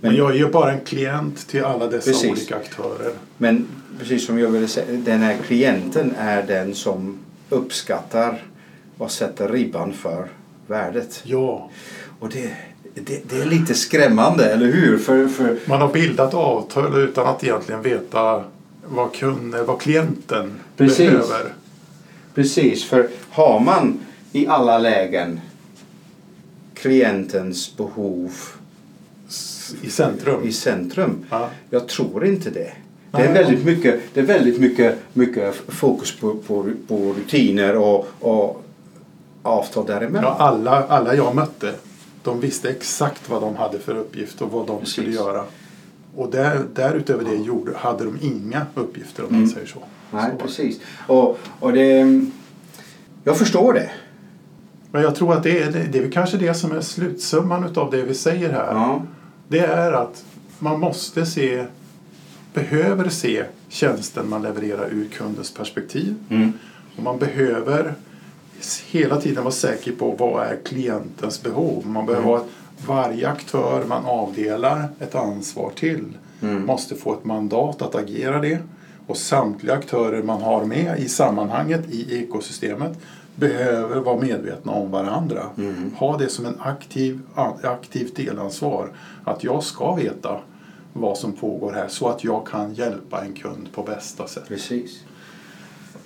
Men 0.00 0.14
jag 0.16 0.30
är 0.30 0.34
ju 0.34 0.48
bara 0.50 0.72
en 0.72 0.80
klient 0.80 1.48
till 1.48 1.64
alla 1.64 1.86
dessa 1.86 2.10
Precis. 2.10 2.30
olika 2.30 2.56
aktörer. 2.56 3.12
Men 3.38 3.66
precis 3.98 4.26
som 4.26 4.38
jag 4.38 4.48
ville 4.48 4.68
säga, 4.68 4.86
den 4.92 5.20
här 5.20 5.36
klienten 5.46 6.14
är 6.18 6.42
den 6.42 6.74
som 6.74 7.18
uppskattar 7.50 8.42
och 8.98 9.10
sätter 9.10 9.48
ribban 9.48 9.92
för 9.92 10.26
värdet. 10.66 11.20
Ja, 11.24 11.70
Och 12.20 12.28
det, 12.28 12.50
det, 12.94 13.20
det 13.30 13.40
är 13.42 13.46
lite 13.46 13.74
skrämmande, 13.74 14.44
eller 14.52 14.66
hur? 14.66 14.98
För, 14.98 15.28
för, 15.28 15.58
man 15.66 15.80
har 15.80 15.88
bildat 15.92 16.34
avtal 16.34 16.98
utan 16.98 17.26
att 17.26 17.44
egentligen 17.44 17.82
veta 17.82 18.44
vad, 18.86 19.12
kunden, 19.14 19.66
vad 19.66 19.80
klienten 19.80 20.52
Precis. 20.76 20.98
behöver. 21.10 21.52
Precis, 22.38 22.84
för 22.84 23.08
har 23.30 23.60
man 23.60 23.98
i 24.32 24.46
alla 24.46 24.78
lägen 24.78 25.40
klientens 26.74 27.76
behov 27.76 28.32
I 29.82 29.90
centrum. 29.90 30.44
i 30.44 30.52
centrum? 30.52 31.24
Ja. 31.30 31.50
Jag 31.70 31.88
tror 31.88 32.26
inte 32.26 32.50
det. 32.50 32.72
Det 33.10 33.22
är 33.22 33.32
väldigt 33.32 33.64
mycket, 33.64 34.00
det 34.14 34.20
är 34.20 34.24
väldigt 34.24 34.60
mycket, 34.60 34.98
mycket 35.12 35.54
fokus 35.68 36.16
på, 36.16 36.34
på, 36.34 36.66
på 36.88 37.12
rutiner 37.12 37.76
och, 37.76 38.08
och 38.20 38.64
avtal 39.42 39.86
däremellan. 39.86 40.34
Ja, 40.38 40.44
alla, 40.44 40.84
alla 40.84 41.14
jag 41.14 41.34
mötte 41.34 41.74
de 42.22 42.40
visste 42.40 42.70
exakt 42.70 43.30
vad 43.30 43.42
de 43.42 43.56
hade 43.56 43.78
för 43.78 43.96
uppgift 43.96 44.42
och 44.42 44.50
vad 44.50 44.66
de 44.66 44.78
Precis. 44.78 44.92
skulle 44.92 45.10
göra. 45.10 45.44
Och 46.18 46.30
där, 46.30 46.64
därutöver 46.74 47.24
det 47.24 47.34
gjorde, 47.36 47.72
hade 47.76 48.04
de 48.04 48.18
inga 48.22 48.66
uppgifter 48.74 49.22
om 49.24 49.28
man 49.30 49.38
Mm. 49.40 49.50
säger 49.50 49.66
så. 49.66 49.78
Nej, 50.10 50.30
så. 50.38 50.46
precis. 50.46 50.80
Och, 51.06 51.38
och 51.60 51.72
det... 51.72 52.20
Jag 53.24 53.36
förstår 53.38 53.72
det. 53.72 53.90
Men 54.92 55.02
jag 55.02 55.14
tror 55.14 55.34
att 55.34 55.42
det 55.42 55.62
är, 55.62 55.88
det 55.92 55.98
är 55.98 56.10
kanske 56.10 56.36
det 56.36 56.54
som 56.54 56.72
är 56.72 56.80
slutsumman 56.80 57.64
utav 57.64 57.90
det 57.90 58.02
vi 58.02 58.14
säger 58.14 58.52
här. 58.52 58.72
Ja. 58.74 59.02
Det 59.48 59.58
är 59.58 59.92
att 59.92 60.24
man 60.58 60.80
måste 60.80 61.26
se, 61.26 61.64
behöver 62.54 63.08
se 63.08 63.44
tjänsten 63.68 64.28
man 64.28 64.42
levererar 64.42 64.88
ur 64.92 65.08
kundens 65.08 65.54
perspektiv. 65.54 66.14
Mm. 66.30 66.52
Och 66.96 67.02
man 67.02 67.18
behöver 67.18 67.94
hela 68.90 69.20
tiden 69.20 69.44
vara 69.44 69.54
säker 69.54 69.92
på 69.92 70.10
vad 70.10 70.46
är 70.46 70.56
klientens 70.64 71.42
behov. 71.42 71.86
Man 71.86 72.06
behöver 72.06 72.26
Mm. 72.26 72.38
vara 72.38 72.42
varje 72.86 73.28
aktör 73.28 73.84
man 73.84 74.04
avdelar 74.06 74.88
ett 75.00 75.14
ansvar 75.14 75.70
till 75.74 76.04
Mm. 76.40 76.66
måste 76.66 76.94
få 76.94 77.12
ett 77.12 77.24
mandat 77.24 77.82
att 77.82 77.94
agera 77.94 78.40
det. 78.40 78.58
Och 79.06 79.16
samtliga 79.16 79.74
aktörer 79.74 80.22
man 80.22 80.42
har 80.42 80.64
med 80.64 80.98
i 80.98 81.08
sammanhanget 81.08 81.90
i 81.90 82.22
ekosystemet 82.22 82.98
behöver 83.34 83.96
vara 84.00 84.20
medvetna 84.20 84.72
om 84.72 84.90
varandra. 84.90 85.42
Mm. 85.58 85.90
Ha 85.96 86.16
det 86.16 86.28
som 86.28 86.46
en 86.46 86.56
aktiv, 86.60 87.20
aktivt 87.62 88.16
delansvar. 88.16 88.90
Att 89.24 89.44
jag 89.44 89.62
ska 89.62 89.94
veta 89.94 90.40
vad 90.92 91.18
som 91.18 91.32
pågår 91.32 91.72
här 91.72 91.88
så 91.88 92.08
att 92.08 92.24
jag 92.24 92.46
kan 92.46 92.74
hjälpa 92.74 93.24
en 93.24 93.32
kund 93.32 93.68
på 93.74 93.82
bästa 93.82 94.26
sätt. 94.26 94.48
Precis. 94.48 95.04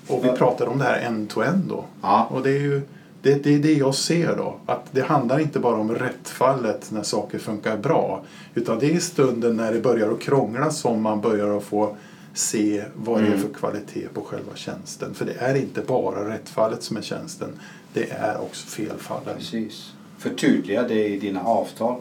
Och 0.08 0.24
vi 0.24 0.28
pratade 0.28 0.70
om 0.70 0.78
det 0.78 0.84
här 0.84 1.00
end-to-end 1.00 1.64
då. 1.68 1.84
Ja. 2.02 2.28
Och 2.30 2.42
det 2.42 2.50
är 2.50 2.60
ju 2.60 2.82
det, 3.22 3.46
är 3.46 3.58
det 3.58 3.72
jag 3.72 3.94
ser 3.94 4.36
då. 4.36 4.54
Att 4.66 4.86
det 4.90 5.02
handlar 5.02 5.38
inte 5.38 5.58
bara 5.58 5.76
om 5.76 5.94
rättfallet 5.94 6.90
när 6.90 7.02
saker 7.02 7.38
funkar 7.38 7.76
bra. 7.76 8.22
Utan 8.54 8.78
det 8.78 8.94
är 8.94 8.98
stunden 9.00 9.56
när 9.56 9.72
det 9.72 9.80
börjar 9.80 10.12
att 10.12 10.20
krångla 10.20 10.70
som 10.70 11.02
man 11.02 11.20
börjar 11.20 11.56
att 11.56 11.64
få 11.64 11.96
se 12.34 12.84
vad 12.94 13.20
det 13.20 13.26
är 13.26 13.26
Mm. 13.26 13.40
för 13.40 13.48
kvalitet 13.54 14.08
på 14.14 14.20
själva 14.20 14.54
tjänsten. 14.54 15.14
För 15.14 15.24
det 15.24 15.34
är 15.38 15.54
inte 15.54 15.80
bara 15.80 16.34
rättfallet 16.34 16.82
som 16.82 16.96
är 16.96 17.02
tjänsten. 17.02 17.48
Det 17.92 18.10
är 18.10 18.40
också 18.40 18.66
felfallen. 18.66 19.34
Precis. 19.36 19.92
Förtydliga 20.18 20.82
det 20.82 21.08
i 21.08 21.18
dina 21.18 21.42
avtal. 21.42 21.96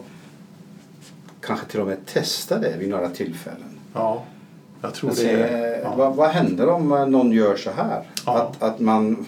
Kanske 1.40 1.66
till 1.66 1.80
och 1.80 1.86
med 1.86 2.06
testa 2.06 2.58
det 2.58 2.76
vid 2.78 2.88
några 2.88 3.10
tillfällen. 3.10 3.78
Ja, 3.94 4.22
jag 4.82 4.94
tror 4.94 5.10
Alltså, 5.10 5.24
det 5.24 5.30
är... 5.32 5.82
Ja. 5.82 5.94
vad, 5.96 6.16
vad 6.16 6.30
händer 6.30 6.68
om 6.68 6.88
någon 6.88 7.32
gör 7.32 7.56
så 7.56 7.70
här? 7.70 8.02
Ja. 8.26 8.38
Att, 8.38 8.62
att 8.62 8.80
man, 8.80 9.26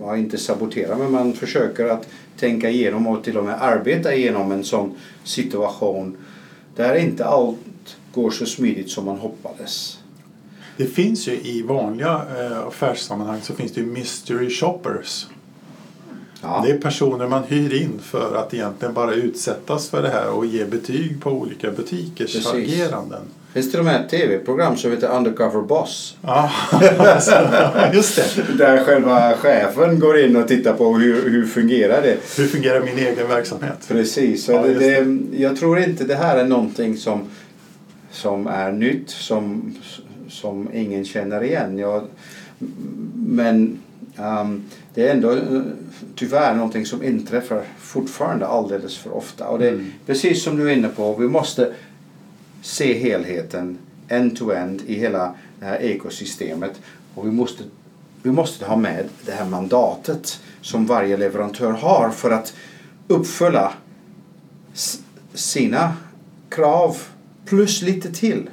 ja, 0.00 0.16
inte 0.16 0.38
sabotera, 0.38 0.98
men 0.98 1.12
man 1.12 1.32
försöker 1.32 1.86
att 1.86 2.08
tänka 2.36 2.70
igenom 2.70 3.06
och 3.06 3.24
till 3.24 3.38
och 3.38 3.44
med 3.44 3.62
arbeta 3.62 4.14
igenom 4.14 4.52
en 4.52 4.64
sån 4.64 4.94
situation 5.24 6.16
där 6.76 6.94
inte 6.94 7.24
allt 7.24 7.96
går 8.12 8.30
så 8.30 8.46
smidigt 8.46 8.90
som 8.90 9.04
man 9.04 9.18
hoppades. 9.18 9.98
Det 10.76 10.86
finns 10.86 11.28
ju 11.28 11.32
i 11.32 11.62
vanliga 11.62 12.22
eh, 12.38 12.66
affärssammanhang 12.66 13.40
så 13.42 13.54
finns 13.54 13.72
det 13.72 13.80
ju 13.80 13.86
mystery 13.86 14.50
shoppers. 14.50 15.26
Ja, 16.44 16.62
Det 16.66 16.72
är 16.72 16.78
personer 16.78 17.28
man 17.28 17.42
hyr 17.44 17.82
in 17.82 18.00
för 18.02 18.36
att 18.36 18.54
egentligen 18.54 18.94
bara 18.94 19.14
utsättas 19.14 19.88
för 19.90 20.02
det 20.02 20.08
här 20.08 20.30
och 20.30 20.46
ge 20.46 20.64
betyg 20.64 21.20
på 21.22 21.30
olika 21.30 21.70
butikers 21.70 22.32
Precis. 22.32 22.52
ageranden. 22.52 23.22
Det 23.52 23.60
finns 23.60 23.70
till 23.70 23.80
och 23.80 23.86
med 23.86 24.00
ett 24.00 24.08
tv-program 24.10 24.76
som 24.76 24.90
heter 24.90 25.16
Undercover 25.16 25.62
Boss. 25.62 26.16
Ja, 26.22 26.50
just 27.92 28.16
det. 28.36 28.42
Där 28.58 28.84
själva 28.84 29.32
chefen 29.36 30.00
går 30.00 30.18
in 30.18 30.36
och 30.36 30.48
tittar 30.48 30.72
på 30.72 30.94
hur, 30.98 31.30
hur 31.30 31.46
fungerar 31.46 32.02
det. 32.02 32.16
Hur 32.36 32.46
fungerar 32.46 32.80
min 32.80 32.98
egen 32.98 33.28
verksamhet? 33.28 33.88
Precis, 33.88 34.48
Ja, 34.48 34.62
det, 34.62 34.74
det, 34.74 35.18
jag 35.36 35.56
tror 35.56 35.78
inte 35.78 36.04
det 36.04 36.14
här 36.14 36.36
är 36.38 36.44
någonting 36.44 36.96
som, 36.96 37.20
som 38.10 38.46
är 38.46 38.72
nytt, 38.72 39.10
som, 39.10 39.74
som 40.28 40.68
ingen 40.74 41.04
känner 41.04 41.44
igen. 41.44 41.78
Jag, 41.78 42.04
men 43.14 43.78
ehm, 44.18 44.62
det 44.94 45.08
är 45.08 45.14
ändå 45.14 45.32
eh, 45.32 45.62
tyvärr 46.14 46.54
någonting 46.54 46.86
som 46.86 47.02
inträffar 47.02 47.62
fortfarande 47.78 48.46
alldeles 48.46 48.96
för 48.96 49.16
ofta. 49.16 49.48
Och 49.48 49.58
det 49.58 49.68
är 49.68 49.72
Mm. 49.72 49.92
precis 50.06 50.42
som 50.42 50.56
du 50.56 50.70
är 50.70 50.76
inne 50.76 50.88
på, 50.88 51.14
vi 51.14 51.28
måste 51.28 51.72
se 52.62 52.98
helheten 52.98 53.78
end-to-end 54.08 54.82
i 54.86 54.94
hela 54.94 55.34
det 55.60 55.66
här 55.66 55.82
ekosystemet. 55.82 56.80
Och 57.14 57.26
vi 57.26 57.30
måste, 57.30 57.64
vi 58.22 58.30
måste 58.32 58.64
ha 58.66 58.76
med 58.76 59.04
det 59.26 59.32
här 59.32 59.48
mandatet 59.48 60.40
som 60.60 60.86
varje 60.86 61.16
leverantör 61.16 61.70
har 61.72 62.10
för 62.10 62.30
att 62.30 62.54
uppfylla 63.08 63.72
sina 65.34 65.92
krav 66.48 66.96
plus 67.44 67.82
lite 67.82 68.12
till 68.12 68.50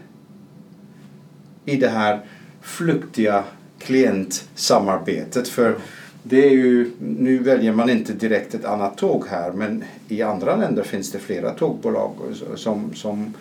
i 1.66 1.76
det 1.78 1.90
här 1.90 2.26
flyktiga 2.62 3.44
klientsamarbetet. 3.80 5.48
För 5.48 5.76
det 6.24 6.46
är 6.46 6.52
ju, 6.52 6.92
nu 7.00 7.38
väljer 7.38 7.74
man 7.74 7.90
inte 7.90 8.14
direkt 8.14 8.54
ett 8.54 8.66
annat 8.66 8.98
tåg 8.98 9.26
här 9.30 9.52
men 9.52 9.84
i 10.08 10.22
andra 10.22 10.56
länder 10.56 10.84
finns 10.84 11.12
det 11.12 11.20
flera 11.20 11.52
tågbolag 11.52 12.12
som, 12.56 12.94
som 12.94 13.34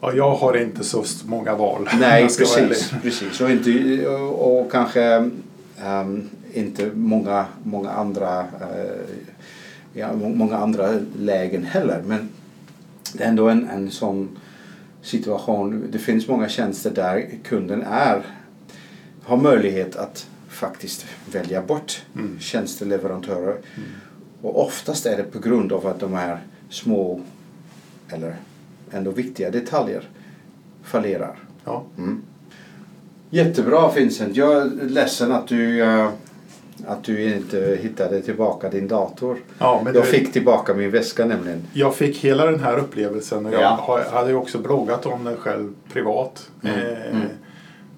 Ja, 0.00 0.12
jag 0.12 0.34
har 0.34 0.56
inte 0.56 0.84
så 0.84 1.04
många 1.26 1.54
val. 1.54 1.88
Nej, 2.00 2.22
precis. 2.22 2.92
precis. 3.02 3.40
Och, 3.40 3.50
inte, 3.50 4.06
och, 4.16 4.72
kanske 4.72 5.30
ehm, 5.84 6.28
inte 6.52 6.90
många, 6.94 7.46
många, 7.62 7.90
andra, 7.90 8.40
eh, 8.40 9.00
ja, 9.92 10.12
må- 10.12 10.28
många 10.28 10.56
andra 10.56 10.88
lägen 11.18 11.64
heller. 11.64 12.02
Men 12.06 12.28
det 13.14 13.24
är 13.24 13.28
ändå 13.28 13.48
en, 13.48 13.68
en 13.68 13.90
sån 13.90 14.38
situation. 15.02 15.84
Det 15.92 15.98
finns 15.98 16.28
många 16.28 16.48
tjänster 16.48 16.90
där 16.90 17.28
kunden 17.44 17.82
är, 17.82 18.22
har 19.22 19.36
möjlighet 19.36 19.96
att 19.96 20.26
faktiskt 20.58 21.06
välja 21.32 21.62
bort 21.62 22.02
Mm. 22.14 22.38
tjänsteleverantörer. 22.40 23.56
Och 24.42 24.64
oftast 24.66 25.06
är 25.06 25.16
det 25.16 25.22
på 25.22 25.38
grund 25.38 25.72
av 25.72 25.86
att 25.86 26.00
de 26.00 26.14
är 26.14 26.38
små 26.70 27.20
eller 28.08 28.36
ändå 28.90 29.10
viktiga 29.10 29.50
detaljer 29.50 30.08
fallerar. 30.84 31.36
Ja. 31.64 31.84
Mm. 31.98 32.22
Jättebra 33.30 33.92
Vincent. 33.92 34.36
Jag 34.36 34.52
är 34.52 34.64
ledsen 34.88 35.32
att 35.32 35.48
du, 35.48 35.82
eh, 35.82 36.08
att 36.86 37.04
du 37.04 37.34
inte 37.34 37.78
hittade 37.82 38.20
tillbaka 38.22 38.68
din 38.70 38.88
dator. 38.88 39.38
Ja, 39.58 39.80
men 39.84 39.94
Jag 39.94 40.04
det- 40.04 40.08
fick 40.08 40.32
tillbaka 40.32 40.74
min 40.74 40.90
väska 40.90 41.24
nämligen. 41.26 41.62
Jag 41.72 41.94
fick 41.94 42.16
hela 42.24 42.44
den 42.46 42.60
här 42.60 42.78
upplevelsen 42.78 43.46
och 43.46 43.52
jag 43.52 43.62
Ja. 43.62 43.78
har- 43.82 44.04
hade 44.12 44.34
också 44.34 44.58
bloggat 44.58 45.06
om 45.06 45.24
den 45.24 45.36
själv 45.36 45.72
privat. 45.92 46.50
Mm, 46.62 46.76
Eh, 46.80 47.10
mm. 47.10 47.28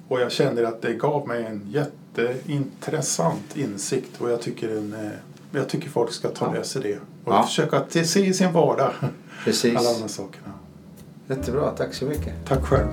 Och 0.08 0.20
jag 0.20 0.32
kände 0.32 0.68
att 0.68 0.82
det 0.82 0.92
gav 0.94 1.28
mig 1.28 1.44
en 1.44 1.66
jätteintressant 2.16 3.56
insikt 3.56 4.20
och 4.20 4.30
jag 4.30 4.40
tycker, 4.42 4.68
en, 4.76 4.92
eh, 4.94 5.10
jag 5.52 5.68
tycker 5.68 5.88
folk 5.90 6.12
ska 6.12 6.28
ta 6.28 6.44
Ja. 6.44 6.52
med 6.52 6.66
sig 6.66 6.82
det 6.82 6.96
och 7.24 7.32
Ja. 7.34 7.42
försöka 7.42 7.84
se 8.04 8.26
i 8.26 8.34
sin 8.34 8.52
vardag 8.52 8.92
Precis. 9.44 9.76
alla 9.76 9.92
de 9.92 10.00
här 10.00 10.08
sakerna. 10.08 10.52
Jättebra. 11.28 11.70
Tack 11.70 11.94
så 11.94 12.04
mycket. 12.04 12.34
Tack 12.48 12.64
själv. 12.64 12.88